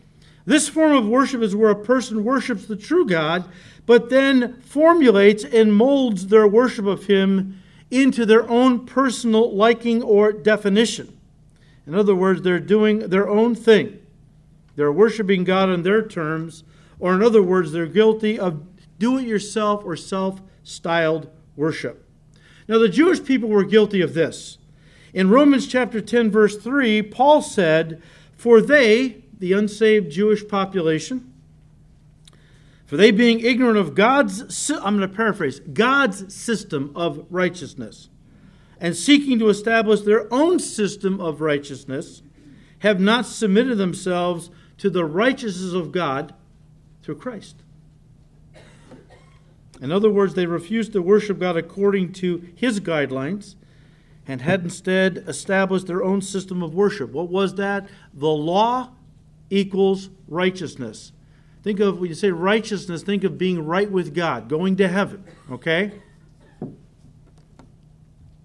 [0.46, 3.44] This form of worship is where a person worships the true God,
[3.84, 10.32] but then formulates and molds their worship of Him into their own personal liking or
[10.32, 11.18] definition.
[11.86, 14.00] In other words, they're doing their own thing.
[14.74, 16.64] They're worshiping God on their terms,
[16.98, 18.62] or in other words, they're guilty of
[18.98, 22.08] do it yourself or self styled worship.
[22.68, 24.58] Now, the Jewish people were guilty of this.
[25.14, 28.02] In Romans chapter 10, verse 3, Paul said,
[28.36, 31.32] For they, the unsaved Jewish population,
[32.86, 38.08] for they being ignorant of God's, I'm going to paraphrase, God's system of righteousness,
[38.80, 42.22] and seeking to establish their own system of righteousness,
[42.80, 46.34] have not submitted themselves to the righteousness of God
[47.02, 47.56] through Christ.
[49.80, 53.56] In other words, they refused to worship God according to His guidelines
[54.26, 57.12] and had instead established their own system of worship.
[57.12, 57.88] What was that?
[58.14, 58.90] The law
[59.50, 61.12] equals righteousness.
[61.66, 65.24] Think of, when you say righteousness, think of being right with God, going to heaven,
[65.50, 65.90] okay?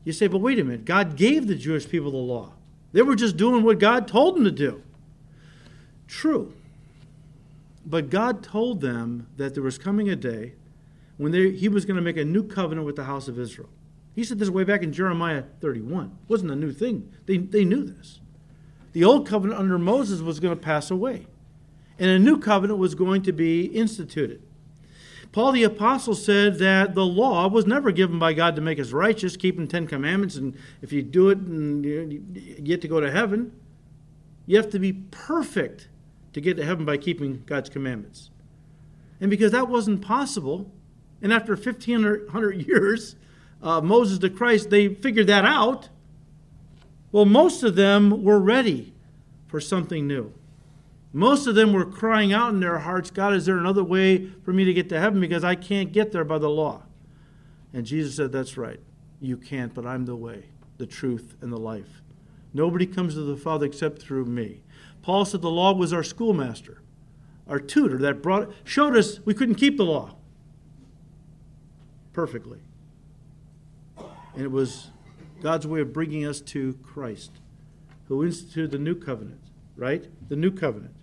[0.04, 2.54] You say, but wait a minute, God gave the Jewish people the law.
[2.94, 4.82] They were just doing what God told them to do.
[6.08, 6.52] True.
[7.86, 10.54] But God told them that there was coming a day
[11.18, 13.70] when they, he was going to make a new covenant with the house of Israel.
[14.16, 16.06] He said this way back in Jeremiah 31.
[16.06, 17.14] It wasn't a new thing.
[17.28, 18.20] They, they knew this.
[18.94, 21.28] The old covenant under Moses was going to pass away,
[22.02, 24.42] and a new covenant was going to be instituted.
[25.32, 28.92] Paul the Apostle said that the law was never given by God to make us
[28.92, 32.20] righteous, keeping Ten Commandments, and if you do it, and you
[32.64, 33.52] get to go to heaven.
[34.48, 35.90] You have to be perfect
[36.34, 38.32] to get to heaven by keeping God's commandments.
[39.22, 40.72] And because that wasn't possible,
[41.22, 43.16] and after 1500 years,
[43.62, 45.90] uh, Moses to Christ, they figured that out.
[47.12, 48.96] Well, most of them were ready
[49.48, 50.34] for something new.
[51.14, 54.54] Most of them were crying out in their hearts, God, is there another way for
[54.54, 56.84] me to get to heaven because I can't get there by the law?
[57.74, 58.80] And Jesus said, That's right.
[59.20, 60.46] You can't, but I'm the way,
[60.78, 62.02] the truth, and the life.
[62.54, 64.64] Nobody comes to the Father except through me.
[65.02, 66.82] Paul said the law was our schoolmaster,
[67.48, 70.16] our tutor that brought showed us we couldn't keep the law
[72.14, 72.60] perfectly.
[73.98, 74.90] And it was
[75.42, 77.32] God's way of bringing us to Christ,
[78.08, 79.42] who instituted the new covenant,
[79.76, 80.08] right?
[80.30, 80.96] The new covenant.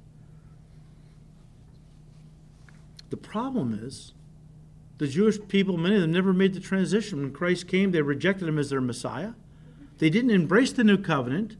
[3.10, 4.12] The problem is
[4.98, 7.20] the Jewish people, many of them never made the transition.
[7.20, 9.32] When Christ came, they rejected him as their Messiah.
[9.98, 11.56] They didn't embrace the new covenant.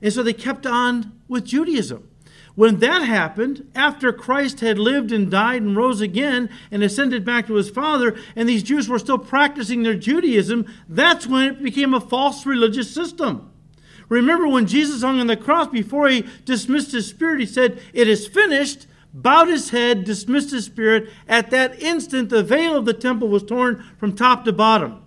[0.00, 2.08] And so they kept on with Judaism.
[2.54, 7.46] When that happened, after Christ had lived and died and rose again and ascended back
[7.46, 11.94] to his Father, and these Jews were still practicing their Judaism, that's when it became
[11.94, 13.52] a false religious system.
[14.08, 18.08] Remember when Jesus hung on the cross, before he dismissed his spirit, he said, It
[18.08, 21.10] is finished, bowed his head, dismissed his spirit.
[21.28, 25.04] At that instant, the veil of the temple was torn from top to bottom.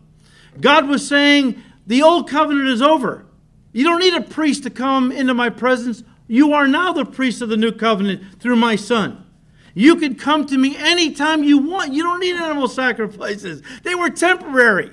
[0.60, 3.26] God was saying, The old covenant is over.
[3.74, 6.04] You don't need a priest to come into my presence.
[6.28, 9.26] You are now the priest of the new covenant through my son.
[9.74, 11.94] You can come to me anytime you want.
[11.94, 13.62] You don't need animal sacrifices.
[13.84, 14.92] They were temporary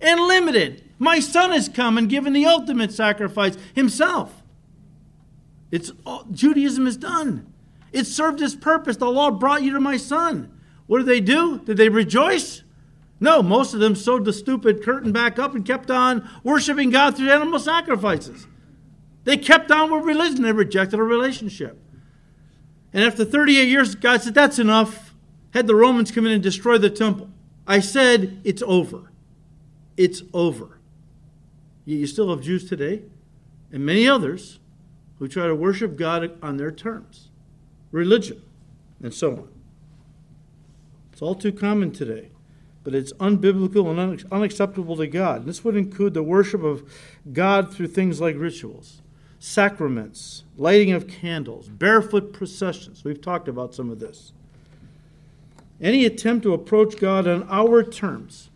[0.00, 0.82] and limited.
[0.98, 4.42] My son has come and given the ultimate sacrifice himself.
[5.70, 5.92] It's
[6.30, 7.52] Judaism is done.
[7.94, 8.96] It served its purpose.
[8.96, 10.50] The law brought you to my son.
[10.86, 11.60] What did they do?
[11.60, 12.62] Did they rejoice?
[13.20, 17.16] No, most of them sewed the stupid curtain back up and kept on worshiping God
[17.16, 18.46] through animal sacrifices.
[19.22, 20.42] They kept on with religion.
[20.42, 21.80] They rejected a relationship.
[22.92, 25.14] And after 38 years, God said, That's enough.
[25.52, 27.30] Had the Romans come in and destroy the temple.
[27.66, 29.12] I said, It's over.
[29.96, 30.80] It's over.
[31.84, 33.02] Yet You still have Jews today
[33.72, 34.58] and many others
[35.18, 37.30] who try to worship God on their terms,
[37.94, 38.42] religion,
[39.02, 39.48] and so on.
[41.12, 42.30] It's all too common today
[42.84, 45.40] but it's unbiblical and unacceptable to God.
[45.40, 46.84] And this would include the worship of
[47.32, 49.00] God through things like rituals,
[49.38, 53.02] sacraments, lighting of candles, barefoot processions.
[53.02, 54.32] We've talked about some of this.
[55.80, 58.50] Any attempt to approach God on our terms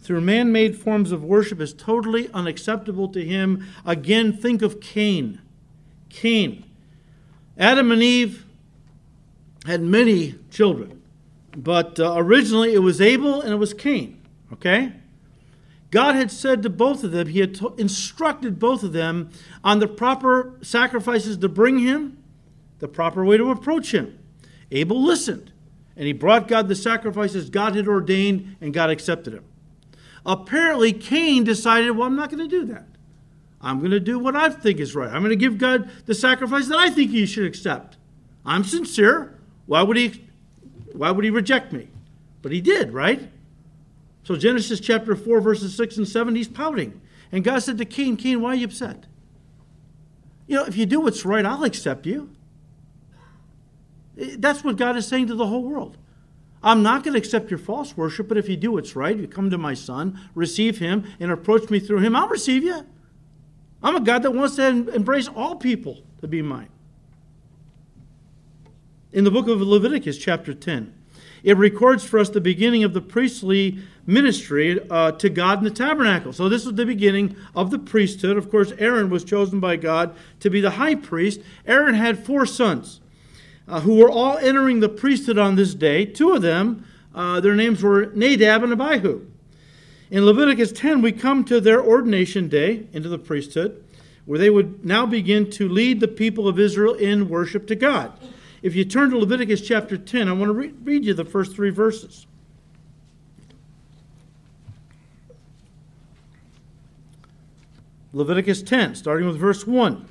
[0.00, 3.66] through man made forms of worship is totally unacceptable to Him.
[3.84, 5.40] Again, think of Cain.
[6.08, 6.64] Cain.
[7.56, 8.43] Adam and Eve
[9.64, 11.02] had many children.
[11.56, 14.20] But uh, originally it was Abel and it was Cain.
[14.52, 14.92] Okay?
[15.90, 19.30] God had said to both of them, He had to- instructed both of them
[19.62, 22.18] on the proper sacrifices to bring Him,
[22.80, 24.18] the proper way to approach Him.
[24.70, 25.52] Abel listened,
[25.96, 29.44] and he brought God the sacrifices God had ordained, and God accepted him.
[30.26, 32.86] Apparently, Cain decided, Well, I'm not going to do that.
[33.60, 35.08] I'm going to do what I think is right.
[35.08, 37.96] I'm going to give God the sacrifice that I think He should accept.
[38.44, 39.33] I'm sincere.
[39.66, 40.24] Why would He
[40.94, 41.88] why would he reject me?
[42.40, 43.28] But he did, right?
[44.22, 47.00] So Genesis chapter 4, verses 6 and 7, he's pouting.
[47.32, 49.04] And God said to Cain, Cain, why are you upset?
[50.46, 52.30] You know, if you do what's right, I'll accept you.
[54.16, 55.96] That's what God is saying to the whole world.
[56.62, 59.26] I'm not going to accept your false worship, but if you do what's right, you
[59.26, 62.86] come to my son, receive him, and approach me through him, I'll receive you.
[63.82, 66.68] I'm a God that wants to embrace all people to be mine.
[69.14, 70.92] In the book of Leviticus, chapter 10,
[71.44, 75.70] it records for us the beginning of the priestly ministry uh, to God in the
[75.70, 76.32] tabernacle.
[76.32, 78.36] So, this was the beginning of the priesthood.
[78.36, 81.40] Of course, Aaron was chosen by God to be the high priest.
[81.64, 83.00] Aaron had four sons
[83.68, 86.04] uh, who were all entering the priesthood on this day.
[86.04, 86.84] Two of them,
[87.14, 89.24] uh, their names were Nadab and Abihu.
[90.10, 93.80] In Leviticus 10, we come to their ordination day into the priesthood,
[94.24, 98.12] where they would now begin to lead the people of Israel in worship to God.
[98.64, 101.54] If you turn to Leviticus chapter 10, I want to re- read you the first
[101.54, 102.26] three verses.
[108.14, 110.08] Leviticus 10, starting with verse 1.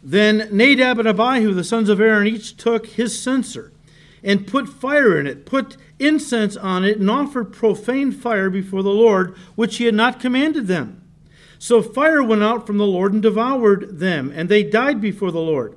[0.00, 3.72] Then Nadab and Abihu, the sons of Aaron, each took his censer
[4.22, 8.90] and put fire in it, put incense on it, and offered profane fire before the
[8.90, 11.02] Lord, which he had not commanded them.
[11.58, 15.40] So fire went out from the Lord and devoured them, and they died before the
[15.40, 15.76] Lord.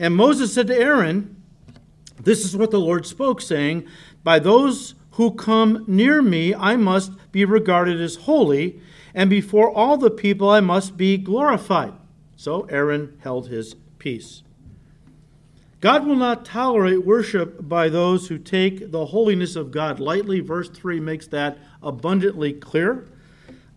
[0.00, 1.36] And Moses said to Aaron,
[2.18, 3.86] This is what the Lord spoke, saying,
[4.24, 8.80] By those who come near me I must be regarded as holy,
[9.14, 11.92] and before all the people I must be glorified.
[12.34, 14.42] So Aaron held his peace.
[15.82, 20.40] God will not tolerate worship by those who take the holiness of God lightly.
[20.40, 23.06] Verse 3 makes that abundantly clear.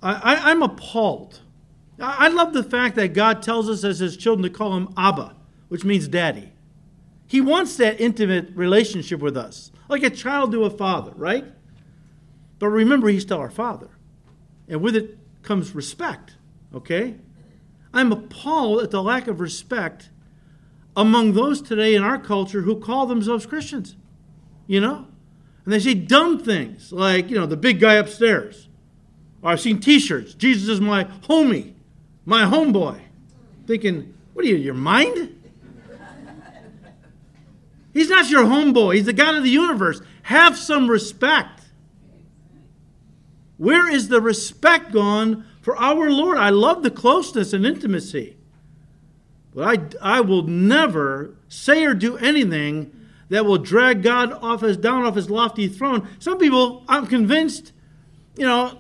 [0.02, 1.42] I, am appalled.
[2.00, 4.94] I, I love the fact that God tells us as his children to call him
[4.96, 5.36] Abba,
[5.70, 6.52] which means daddy.
[7.28, 11.46] He wants that intimate relationship with us, like a child to a father, right?
[12.60, 13.90] But remember, he's still our father.
[14.68, 16.38] And with it comes respect,
[16.74, 17.16] okay?
[17.94, 20.10] I'm appalled at the lack of respect
[20.96, 23.96] among those today in our culture who call themselves Christians.
[24.68, 25.08] You know?
[25.66, 28.68] And they say dumb things like, you know, the big guy upstairs.
[29.42, 31.74] Or I've seen t shirts, Jesus is my homie,
[32.26, 33.02] my homeboy.
[33.68, 35.40] Thinking, what are you, your mind?
[37.94, 40.02] He's not your homeboy, he's the God of the universe.
[40.24, 41.62] Have some respect.
[43.58, 46.38] Where is the respect gone for our Lord.
[46.38, 48.36] I love the closeness and intimacy.
[49.56, 52.92] But I, I will never say or do anything
[53.30, 56.08] that will drag God off his down off his lofty throne.
[56.20, 57.72] Some people, I'm convinced,
[58.36, 58.78] you know,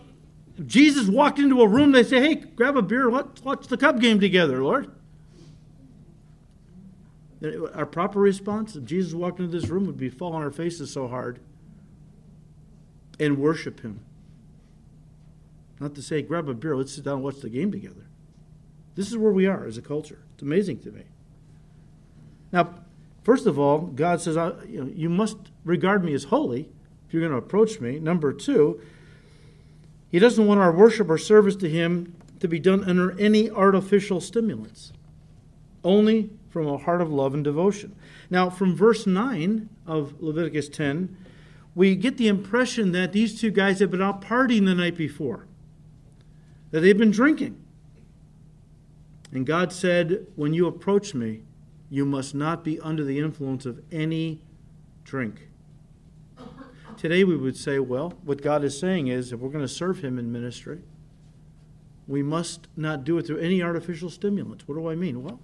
[0.65, 4.01] Jesus walked into a room, they say, hey, grab a beer, let's watch the Cub
[4.01, 4.91] game together, Lord.
[7.43, 10.91] Our proper response, if Jesus walked into this room, would be fall on our faces
[10.91, 11.39] so hard
[13.19, 13.99] and worship him.
[15.79, 18.05] Not to say, grab a beer, let's sit down and watch the game together.
[18.95, 20.19] This is where we are as a culture.
[20.33, 21.03] It's amazing to me.
[22.53, 22.75] Now,
[23.23, 24.35] first of all, God says,
[24.67, 26.69] you, know, you must regard me as holy
[27.07, 27.99] if you're going to approach me.
[27.99, 28.79] Number two,
[30.09, 34.21] He doesn't want our worship or service to Him to be done under any artificial
[34.21, 34.93] stimulants,
[35.83, 37.95] only from a heart of love and devotion.
[38.29, 41.17] Now, from verse 9 of Leviticus 10,
[41.73, 45.47] we get the impression that these two guys have been out partying the night before
[46.69, 47.59] that they've been drinking.
[49.31, 51.41] And God said, When you approach me,
[51.89, 54.43] you must not be under the influence of any
[55.03, 55.49] drink.
[56.97, 60.03] Today we would say, well, what God is saying is if we're going to serve
[60.03, 60.81] Him in ministry,
[62.07, 64.67] we must not do it through any artificial stimulants.
[64.67, 65.23] What do I mean?
[65.23, 65.39] Well,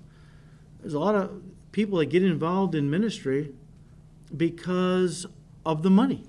[0.81, 3.51] there's a lot of people that get involved in ministry
[4.35, 5.25] because
[5.65, 6.23] of the money.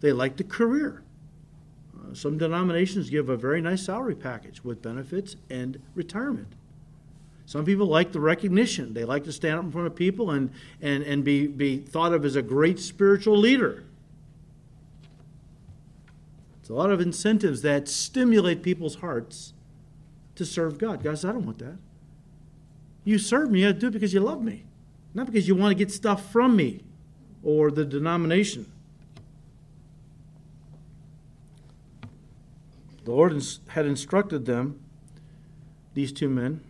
[0.00, 1.02] They like the career
[2.10, 6.54] uh, some denominations give a very nice salary package with benefits and retirement.
[7.46, 8.94] Some people like the recognition.
[8.94, 10.50] They like to stand up in front of people and,
[10.80, 13.84] and, and be, be thought of as a great spiritual leader.
[16.60, 19.52] It's a lot of incentives that stimulate people's hearts
[20.36, 21.02] to serve God.
[21.02, 21.76] God says, I don't want that.
[23.04, 24.64] You serve me, you do it because you love me,
[25.14, 26.82] not because you want to get stuff from me
[27.42, 28.70] or the denomination.
[33.04, 34.80] The Lord had instructed them,
[35.94, 36.60] these two men,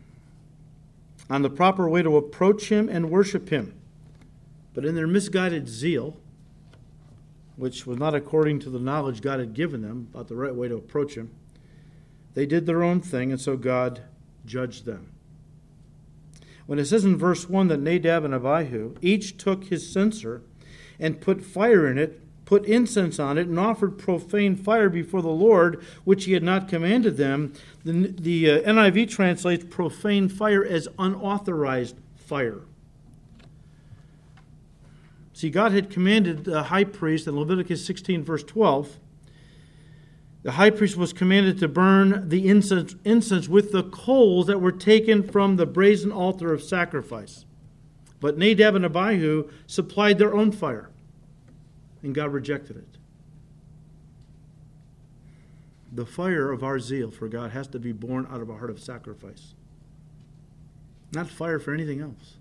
[1.28, 3.74] on the proper way to approach Him and worship Him.
[4.72, 6.16] But in their misguided zeal,
[7.57, 10.68] which was not according to the knowledge God had given them about the right way
[10.68, 11.31] to approach Him,
[12.35, 14.03] they did their own thing, and so God
[14.47, 15.12] judged them.
[16.71, 20.43] When it says in verse 1 that Nadab and Abihu each took his censer
[21.01, 25.27] and put fire in it, put incense on it, and offered profane fire before the
[25.31, 27.55] Lord, which he had not commanded them.
[27.85, 32.61] The, the uh, NIV translates profane fire as unauthorized fire.
[35.33, 38.97] See, God had commanded the high priest in Leviticus 16, verse 12.
[40.43, 44.72] The high priest was commanded to burn the incense, incense with the coals that were
[44.72, 47.45] taken from the brazen altar of sacrifice.
[48.20, 50.91] But Nadab and Abihu supplied their own fire,
[52.03, 52.88] and God rejected it.
[55.93, 58.70] The fire of our zeal for God has to be born out of a heart
[58.70, 59.55] of sacrifice,
[61.12, 62.36] not fire for anything else.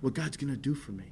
[0.00, 1.04] What God's going to do for me.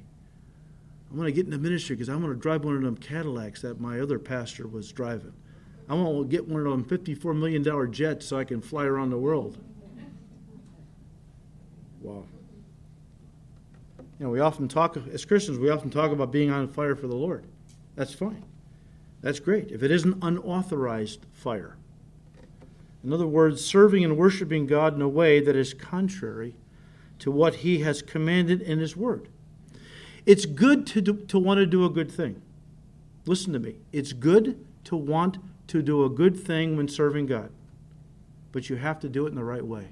[1.11, 3.61] I want to get into ministry because I want to drive one of them Cadillacs
[3.61, 5.33] that my other pastor was driving.
[5.91, 9.09] I want to get one of them $54 million jets so I can fly around
[9.09, 9.57] the world.
[11.99, 12.23] Wow.
[14.17, 17.07] You know, we often talk, as Christians, we often talk about being on fire for
[17.07, 17.43] the Lord.
[17.97, 18.41] That's fine.
[19.19, 19.69] That's great.
[19.69, 21.75] If it isn't unauthorized fire.
[23.03, 26.55] In other words, serving and worshiping God in a way that is contrary
[27.19, 29.27] to what He has commanded in His Word.
[30.25, 32.41] It's good to, do, to want to do a good thing.
[33.25, 33.75] Listen to me.
[33.91, 35.37] It's good to want
[35.71, 37.51] to do a good thing when serving God,
[38.51, 39.89] but you have to do it in the right way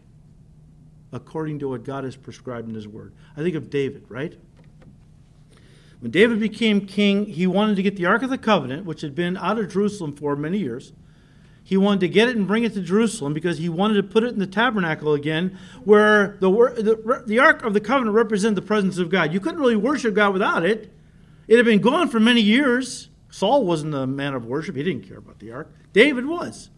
[1.12, 3.14] according to what God has prescribed in His Word.
[3.36, 4.38] I think of David, right?
[6.00, 9.16] When David became king, he wanted to get the Ark of the Covenant, which had
[9.16, 10.94] been out of Jerusalem for many years.
[11.64, 14.24] He wanted to get it and bring it to Jerusalem because he wanted to put
[14.24, 18.62] it in the tabernacle again, where the, the, the Ark of the Covenant represented the
[18.62, 19.34] presence of God.
[19.34, 20.92] You couldn't really worship God without it.
[21.48, 23.09] It had been gone for many years.
[23.30, 25.72] Saul wasn't a man of worship, he didn't care about the Ark.
[25.94, 26.70] David was.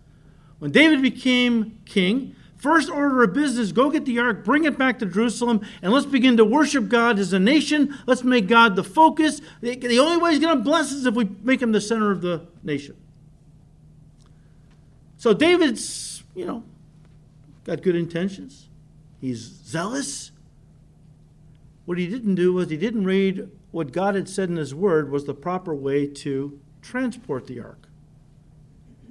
[0.60, 5.00] When David became king, First order of business go get the ark, bring it back
[5.00, 7.98] to Jerusalem, and let's begin to worship God as a nation.
[8.06, 9.42] Let's make God the focus.
[9.62, 12.12] The only way He's going to bless us is if we make Him the center
[12.12, 12.96] of the nation.
[15.18, 16.64] So David's, you know,
[17.64, 18.70] got good intentions.
[19.20, 20.32] He's zealous.
[21.86, 25.10] What he didn't do was he didn't read what God had said in His Word
[25.10, 27.88] was the proper way to transport the ark.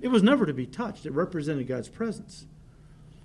[0.01, 2.47] It was never to be touched, it represented God's presence.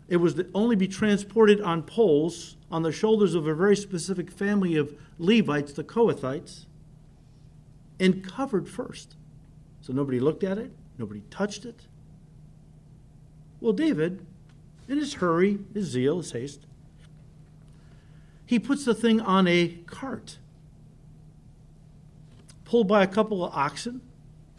[0.08, 4.30] It was to only be transported on poles on the shoulders of a very specific
[4.30, 6.66] family of Levites, the Kohathites,
[8.00, 9.16] and covered first.
[9.82, 11.88] So nobody looked at it, nobody touched it.
[13.60, 14.26] Well, David,
[14.88, 16.66] in his hurry, his zeal, his haste,
[18.46, 20.38] he puts the thing on a cart,
[22.66, 24.02] pulled by a couple of oxen,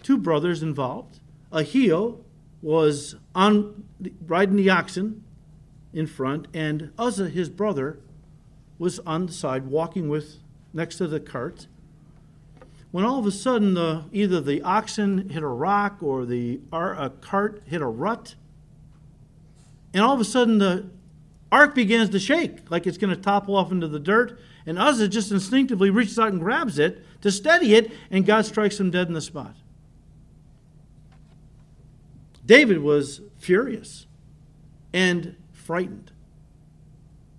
[0.02, 1.20] two brothers involved.
[1.52, 2.20] Ahio
[2.62, 3.84] was on
[4.26, 5.22] riding the oxen,
[5.96, 7.98] in front, and Uzzah, his brother,
[8.78, 10.36] was on the side walking with
[10.74, 11.66] next to the cart.
[12.90, 17.11] When all of a sudden, the, either the oxen hit a rock or the a
[17.22, 18.34] cart hit a rut,
[19.94, 20.90] and all of a sudden the
[21.50, 24.38] ark begins to shake like it's going to topple off into the dirt.
[24.66, 28.79] And Uzzah just instinctively reaches out and grabs it to study it, and God strikes
[28.79, 29.57] him dead in the spot.
[32.47, 34.07] David was furious.
[34.93, 36.12] And frightened.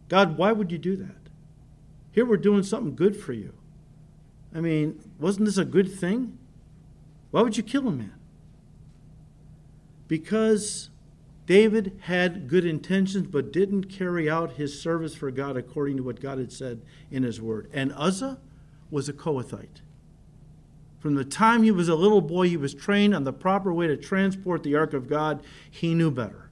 [0.10, 1.30] God, why would you do that?
[2.12, 3.54] Here we're doing something good for you.
[4.54, 6.38] I mean, wasn't this a good thing?
[7.32, 8.14] Why would you kill a man?
[10.10, 10.90] Because
[11.46, 16.20] David had good intentions but didn't carry out his service for God according to what
[16.20, 17.70] God had said in his word.
[17.74, 18.40] And Uzzah
[18.90, 19.82] was a Kohathite.
[21.00, 23.88] From the time he was a little boy, he was trained on the proper way
[23.88, 25.42] to transport the ark of God.
[25.70, 26.48] He knew better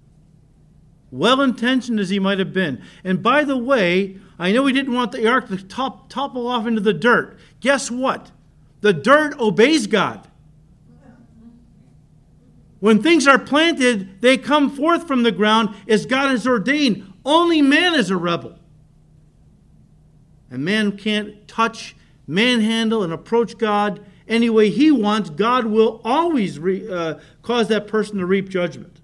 [1.15, 2.81] well intentioned as he might have been.
[3.03, 6.67] And by the way, I know he didn't want the ark to top, topple off
[6.67, 7.39] into the dirt.
[7.61, 8.31] Guess what?
[8.81, 10.27] The dirt obeys God.
[12.81, 17.13] When things are planted, they come forth from the ground as God has ordained.
[17.23, 18.59] Only man is a rebel.
[20.51, 21.95] And man can't touch,
[22.27, 25.29] manhandle, and approach God any way he wants.
[25.29, 29.01] God will always re, uh, cause that person to reap judgment.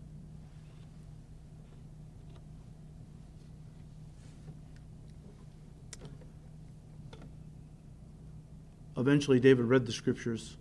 [8.98, 10.58] Eventually, David read the scriptures,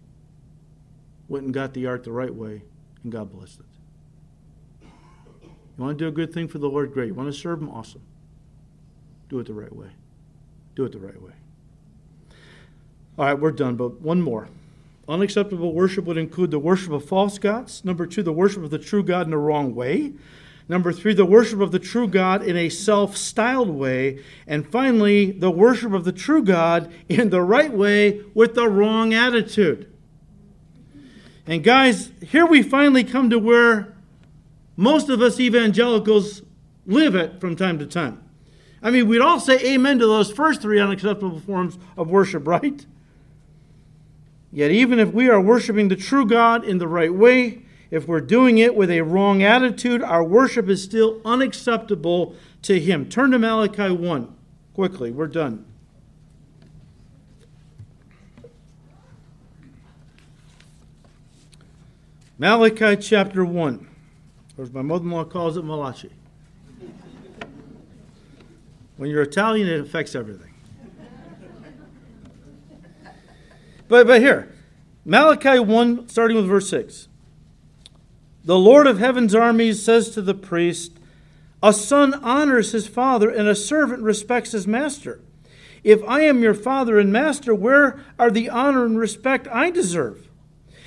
[1.29, 2.63] went and got the ark the right way,
[3.03, 3.67] and God blessed it.
[5.77, 6.93] You want to do a good thing for the Lord?
[6.93, 7.09] Great.
[7.09, 7.69] You want to serve Him?
[7.71, 8.03] Awesome.
[9.29, 9.89] Do it the right way.
[10.75, 11.33] Do it the right way.
[13.21, 14.49] All right, we're done, but one more.
[15.07, 17.85] Unacceptable worship would include the worship of false gods.
[17.85, 20.15] Number two, the worship of the true God in the wrong way.
[20.71, 24.25] Number three, the worship of the true God in a self styled way.
[24.47, 29.13] And finally, the worship of the true God in the right way with the wrong
[29.13, 29.93] attitude.
[31.47, 33.95] And guys, here we finally come to where
[34.79, 36.41] most of us evangelicals
[36.87, 38.25] live at from time to time.
[38.83, 42.87] I mean, we'd all say amen to those first three unacceptable forms of worship, right?
[44.53, 48.21] Yet, even if we are worshiping the true God in the right way, if we're
[48.21, 53.09] doing it with a wrong attitude, our worship is still unacceptable to Him.
[53.09, 54.35] Turn to Malachi 1
[54.75, 55.11] quickly.
[55.11, 55.65] We're done.
[62.39, 63.87] Malachi chapter 1,
[64.57, 66.11] or as my mother in law calls it, Malachi.
[68.97, 70.50] When you're Italian, it affects everything.
[73.91, 74.49] But, but here,
[75.05, 77.09] Malachi 1, starting with verse 6.
[78.45, 80.93] The Lord of heaven's armies says to the priest,
[81.61, 85.21] A son honors his father, and a servant respects his master.
[85.83, 90.29] If I am your father and master, where are the honor and respect I deserve?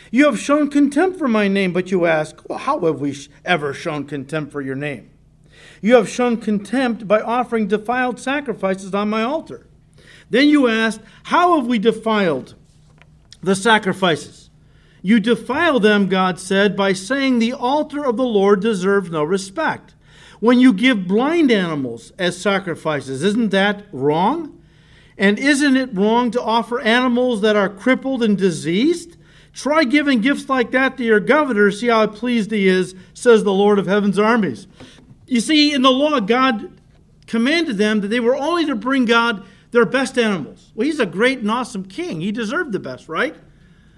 [0.10, 3.74] You have shown contempt for my name, but you ask, well, how have we ever
[3.74, 5.10] shown contempt for your name?
[5.82, 9.68] You have shown contempt by offering defiled sacrifices on my altar.
[10.30, 12.56] Then you ask, how have we defiled
[13.44, 14.50] the sacrifices?
[15.02, 19.96] You defile them, God said, by saying the altar of the Lord deserves no respect.
[20.40, 24.62] When you give blind animals as sacrifices, isn't that wrong?
[25.18, 29.18] And isn't it wrong to offer animals that are crippled and diseased?
[29.54, 33.54] Try giving gifts like that to your governor, see how pleased he is, says the
[33.54, 34.68] Lord of heaven's armies.
[35.28, 36.80] You see, in the law, God
[37.28, 40.72] commanded them that they were only to bring God their best animals.
[40.76, 42.22] Well, he's a great and awesome king.
[42.22, 43.36] He deserved the best, right?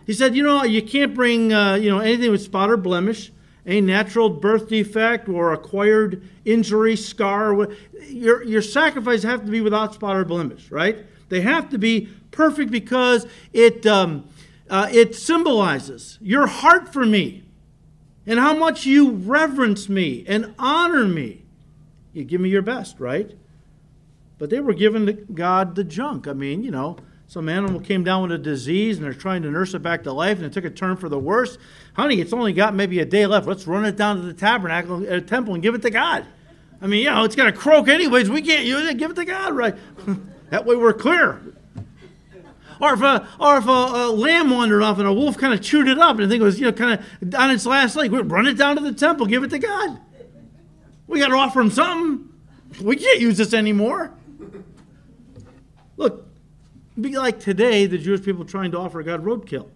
[0.08, 3.32] He said, you know, you can't bring, uh, you know, anything with spot or blemish,
[3.66, 7.68] any natural birth defect or acquired injury, scar.
[8.08, 11.06] Your, your sacrifices have to be without spot or blemish, right?
[11.30, 14.30] They have to be perfect because it, um,
[14.70, 17.44] uh, it symbolizes your heart for me
[18.26, 21.44] and how much you reverence me and honor me.
[22.14, 23.36] You give me your best, right?
[24.38, 26.28] But they were giving God the junk.
[26.28, 29.50] I mean, you know, some animal came down with a disease and they're trying to
[29.50, 31.58] nurse it back to life and it took a turn for the worse.
[31.94, 33.48] Honey, it's only got maybe a day left.
[33.48, 36.26] Let's run it down to the tabernacle, uh, temple, and give it to God.
[36.82, 38.30] I mean, you know, it's going to croak anyways.
[38.30, 38.98] We can't use it.
[38.98, 39.76] Give it to God, right?
[40.50, 41.42] that way we're clear.
[42.82, 45.62] Or if a, or if a, a, lamb wandered off and a wolf kind of
[45.62, 47.96] chewed it up and I think it was, you know, kind of on its last
[47.96, 50.00] leg, we'd run it down to the temple, give it to God.
[51.08, 52.30] We got to offer him something.
[52.82, 54.12] We can't use this anymore.
[55.98, 56.28] Look,
[57.00, 59.70] be like today, the Jewish people trying to offer God roadkill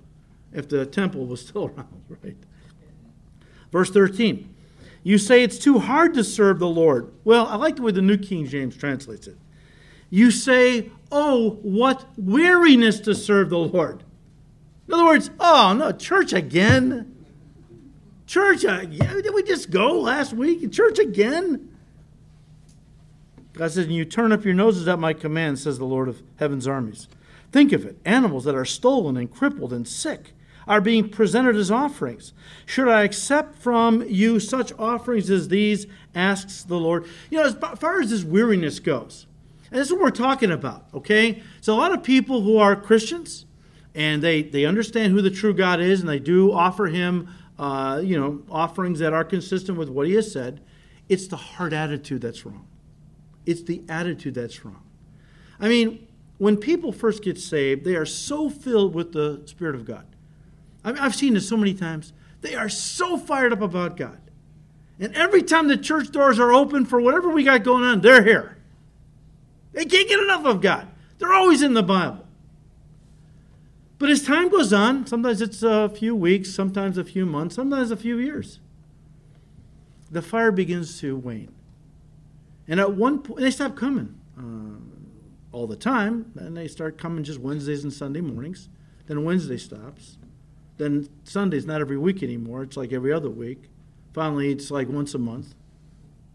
[0.53, 2.37] if the temple was still around, right?
[3.71, 4.55] Verse 13.
[5.03, 7.11] You say it's too hard to serve the Lord.
[7.23, 9.37] Well, I like the way the New King James translates it.
[10.09, 14.03] You say, Oh, what weariness to serve the Lord.
[14.87, 17.15] In other words, oh, no, church again.
[18.27, 19.21] Church again.
[19.21, 20.71] Did we just go last week?
[20.71, 21.68] Church again?
[23.59, 26.23] God says, And you turn up your noses at my command, says the Lord of
[26.37, 27.09] heaven's armies.
[27.51, 30.31] Think of it animals that are stolen and crippled and sick
[30.65, 32.31] are being presented as offerings.
[32.65, 35.87] Should I accept from you such offerings as these?
[36.15, 37.05] asks the Lord.
[37.29, 39.27] You know, as far as this weariness goes,
[39.71, 41.43] and this is what we're talking about, okay?
[41.59, 43.45] So a lot of people who are Christians
[43.93, 47.99] and they, they understand who the true God is and they do offer him, uh,
[48.03, 50.61] you know, offerings that are consistent with what he has said.
[51.09, 52.68] It's the hard attitude that's wrong.
[53.45, 54.83] It's the attitude that's wrong.
[55.59, 59.85] I mean, when people first get saved, they are so filled with the Spirit of
[59.85, 60.05] God.
[60.83, 62.13] I mean, I've seen this so many times.
[62.41, 64.19] They are so fired up about God.
[64.99, 68.23] And every time the church doors are open for whatever we got going on, they're
[68.23, 68.57] here.
[69.73, 70.87] They can't get enough of God.
[71.17, 72.25] They're always in the Bible.
[73.97, 77.91] But as time goes on, sometimes it's a few weeks, sometimes a few months, sometimes
[77.91, 78.59] a few years,
[80.09, 81.51] the fire begins to wane.
[82.69, 84.77] And at one point, they stop coming uh,
[85.51, 86.31] all the time.
[86.35, 88.69] and they start coming just Wednesdays and Sunday mornings.
[89.07, 90.19] Then Wednesday stops.
[90.77, 92.61] Then Sunday's not every week anymore.
[92.61, 93.69] It's like every other week.
[94.13, 95.55] Finally, it's like once a month.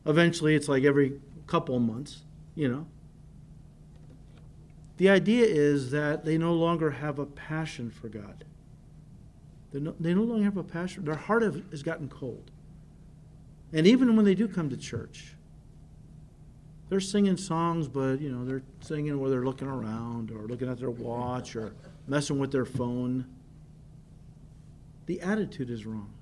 [0.05, 2.24] Eventually, it's like every couple months,
[2.57, 2.87] you know.
[4.97, 8.45] The idea is that they no longer have a passion for God.
[9.72, 11.05] They no, they no longer have a passion.
[11.05, 12.51] Their heart have, has gotten cold.
[13.72, 15.34] And even when they do come to church,
[16.95, 20.78] they're singing songs, but you know they're singing where they're looking around or looking at
[20.78, 21.74] their watch or
[22.07, 23.26] messing with their phone.
[25.07, 26.12] The attitude is wrong.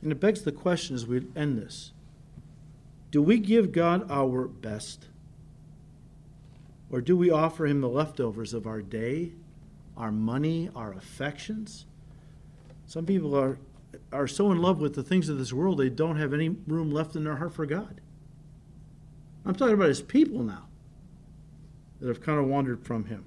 [0.00, 1.92] And it begs the question as we end this
[3.10, 5.08] do we give God our best?
[6.90, 9.32] Or do we offer him the leftovers of our day
[9.94, 11.84] our money, our affections.
[12.86, 13.58] Some people are,
[14.10, 16.90] are so in love with the things of this world they don't have any room
[16.90, 18.00] left in their heart for God.
[19.46, 20.66] I'm talking about his people now
[22.00, 23.24] that have kind of wandered from him.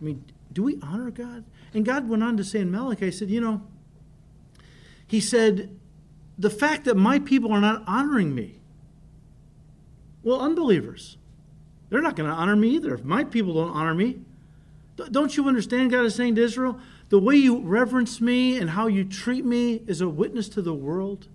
[0.00, 1.44] I mean, do we honor God?
[1.72, 3.62] And God went on to say in Malachi, He said, you know,
[5.06, 5.76] He said,
[6.38, 8.58] the fact that my people are not honoring me.
[10.22, 11.16] Well, unbelievers,
[11.90, 12.94] they're not going to honor me either.
[12.94, 14.20] If my people don't honor me,
[15.10, 15.90] don't you understand?
[15.90, 16.78] God is saying to Israel,
[17.08, 20.74] the way you reverence me and how you treat me is a witness to the
[20.74, 21.28] world.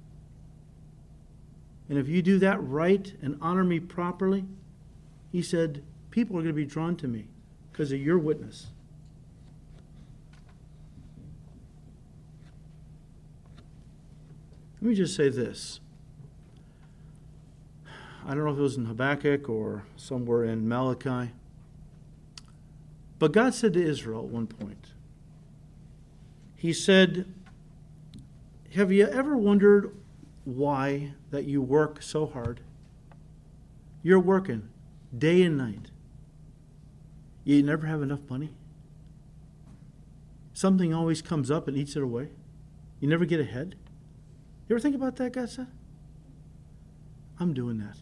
[1.89, 4.45] And if you do that right and honor me properly,
[5.31, 7.25] he said, people are going to be drawn to me
[7.71, 8.67] because of your witness.
[14.81, 15.79] Let me just say this.
[18.25, 21.31] I don't know if it was in Habakkuk or somewhere in Malachi.
[23.17, 24.93] But God said to Israel at one point,
[26.55, 27.33] He said,
[28.75, 29.93] Have you ever wondered
[30.55, 32.61] why that you work so hard?
[34.03, 34.69] You're working
[35.17, 35.91] day and night.
[37.43, 38.51] You never have enough money.
[40.53, 42.29] Something always comes up and eats it away.
[42.99, 43.75] You never get ahead.
[44.67, 45.67] You ever think about that, said?
[47.39, 47.97] I'm doing that.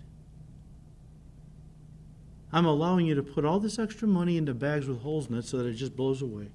[2.51, 5.45] I'm allowing you to put all this extra money into bags with holes in it
[5.45, 6.49] so that it just blows away.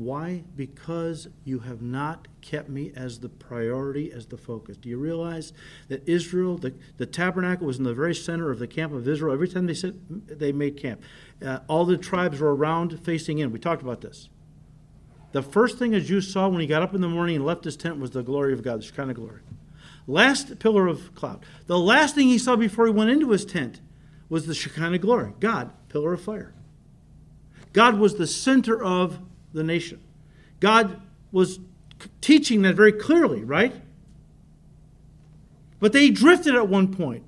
[0.00, 0.44] Why?
[0.56, 4.78] Because you have not kept me as the priority, as the focus.
[4.78, 5.52] Do you realize
[5.88, 9.34] that Israel, the, the tabernacle was in the very center of the camp of Israel?
[9.34, 11.02] Every time they, sit, they made camp,
[11.44, 13.52] uh, all the tribes were around facing in.
[13.52, 14.30] We talked about this.
[15.32, 17.64] The first thing a Jew saw when he got up in the morning and left
[17.64, 19.42] his tent was the glory of God, the Shekinah glory.
[20.06, 21.44] Last pillar of cloud.
[21.66, 23.82] The last thing he saw before he went into his tent
[24.30, 25.34] was the Shekinah glory.
[25.40, 26.54] God, pillar of fire.
[27.74, 29.20] God was the center of
[29.52, 30.00] the nation.
[30.60, 31.00] God
[31.32, 31.58] was
[32.20, 33.74] teaching that very clearly, right?
[35.78, 37.24] But they drifted at one point.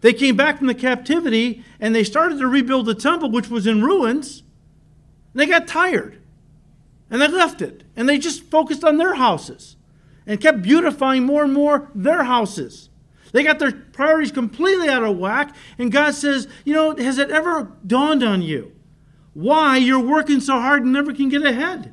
[0.00, 3.66] They came back from the captivity and they started to rebuild the temple, which was
[3.66, 4.42] in ruins.
[5.34, 6.18] They got tired.
[7.10, 7.84] And they left it.
[7.94, 9.76] And they just focused on their houses
[10.26, 12.88] and kept beautifying more and more their houses.
[13.32, 15.54] They got their priorities completely out of whack.
[15.78, 18.75] And God says, You know, has it ever dawned on you
[19.36, 21.92] why you're working so hard and never can get ahead?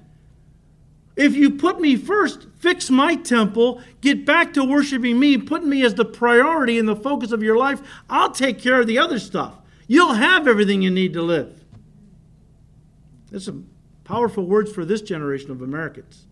[1.18, 5.84] If you put me first, fix my temple, get back to worshiping me, put me
[5.84, 9.20] as the priority and the focus of your life, I'll take care of the other
[9.20, 9.56] stuff.
[9.88, 11.66] You'll have everything you need to live.
[13.30, 13.68] That's some
[14.06, 16.26] powerful words for this generation of Americans.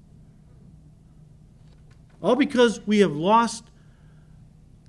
[2.24, 3.66] All because we have lost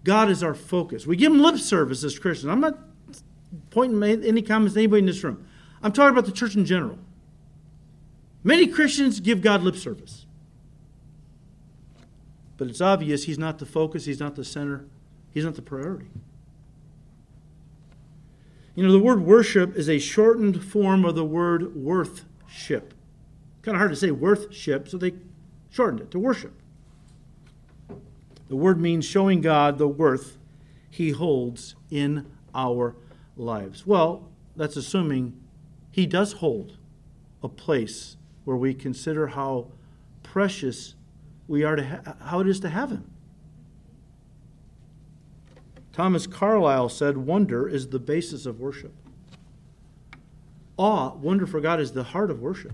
[0.05, 1.05] God as our focus.
[1.05, 2.53] We give him lip service as Christians.
[2.53, 2.79] I'm not
[3.70, 5.49] pointing any comments to anybody in this room.
[5.83, 6.99] I'm talking about the church in general.
[8.45, 10.26] Many Christians give God lip service.
[12.57, 14.85] But it's obvious he's not the focus, he's not the center,
[15.33, 16.07] he's not the priority.
[18.74, 22.95] You know, the word worship is a shortened form of the word worthship.
[23.62, 25.12] Kind of hard to say worthship, so they
[25.70, 26.53] shortened it to worship.
[28.49, 30.39] The word means showing God the worth
[30.89, 32.95] he holds in our
[33.37, 33.87] lives.
[33.87, 35.41] Well, that's assuming
[35.93, 36.78] he does hold
[37.43, 39.68] a place where we consider how
[40.22, 40.95] precious
[41.47, 43.05] we are to ha- how it is to have him.
[45.93, 48.93] Thomas Carlyle said wonder is the basis of worship.
[50.78, 52.72] Awe, wonder for God is the heart of worship.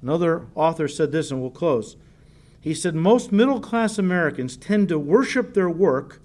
[0.00, 1.96] Another author said this and we'll close.
[2.60, 6.22] He said most middle class Americans tend to worship their work,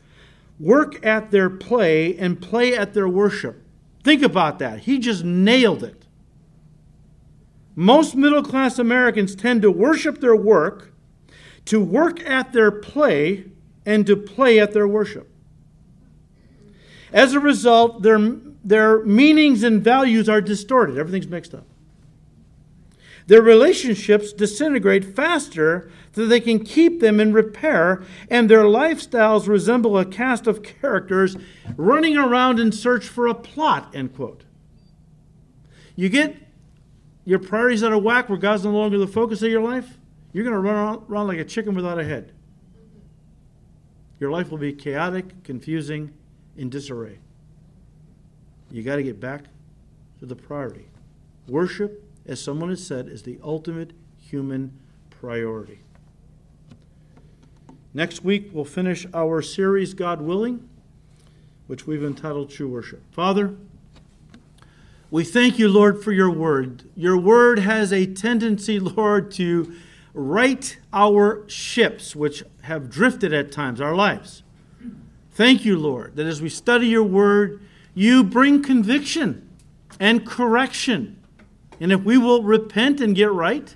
[0.59, 3.61] work at their play, and play at their worship.
[4.07, 4.79] Think about that.
[4.79, 6.05] He just nailed it.
[7.75, 10.93] Most middle class Americans tend to worship their work,
[11.65, 13.51] to work at their play,
[13.85, 15.29] and to play at their worship.
[17.11, 18.17] As a result, their,
[18.63, 20.97] their meanings and values are distorted.
[20.97, 21.65] Everything's mixed up.
[23.27, 29.97] Their relationships disintegrate faster than they can keep them in repair, and their lifestyles resemble
[29.97, 31.35] a cast of characters
[31.75, 34.45] running around in search for a plot, end quote.
[35.95, 36.37] You get
[37.25, 39.97] your priorities out of whack where God's no longer the focus of your life,
[40.31, 42.31] you're going to run around like a chicken without a head.
[44.19, 46.13] Your life will be chaotic, confusing,
[46.55, 47.19] in disarray.
[48.71, 49.43] You got to get back
[50.19, 50.87] to the priority.
[51.47, 54.71] Worship as someone has said, is the ultimate human
[55.09, 55.79] priority.
[57.93, 60.67] Next week, we'll finish our series, God willing,
[61.67, 63.01] which we've entitled True Worship.
[63.11, 63.55] Father,
[65.09, 66.83] We thank you, Lord, for your word.
[66.93, 69.73] Your word has a tendency, Lord, to
[70.13, 74.43] right our ships, which have drifted at times, our lives.
[75.31, 77.61] Thank you, Lord, that as we study your word,
[77.93, 79.47] you bring conviction
[79.99, 81.16] and correction.
[81.79, 83.75] And if we will repent and get right,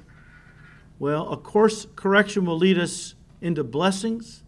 [0.97, 4.43] well, of course, correction will lead us into blessings,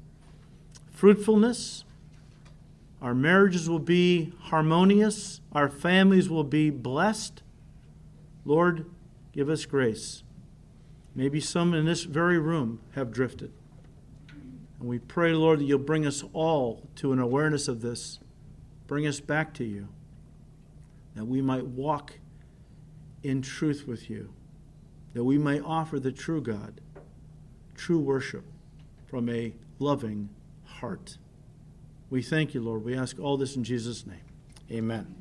[0.91, 1.83] fruitfulness.
[3.01, 5.41] Our marriages will be harmonious.
[5.51, 7.43] Our families will be blessed.
[8.45, 8.85] Lord,
[9.31, 10.23] give us grace.
[11.15, 13.51] Maybe some in this very room have drifted.
[14.79, 18.19] And we pray, Lord, that you'll bring us all to an awareness of this.
[18.87, 19.87] Bring us back to you,
[21.15, 22.13] that we might walk
[23.23, 24.33] in truth with you
[25.13, 26.81] that we may offer the true God,
[27.75, 28.43] true worship
[29.05, 30.29] from a loving
[30.65, 31.17] heart.
[32.09, 32.83] We thank you, Lord.
[32.83, 34.25] We ask all this in Jesus' name.
[34.71, 35.15] Amen.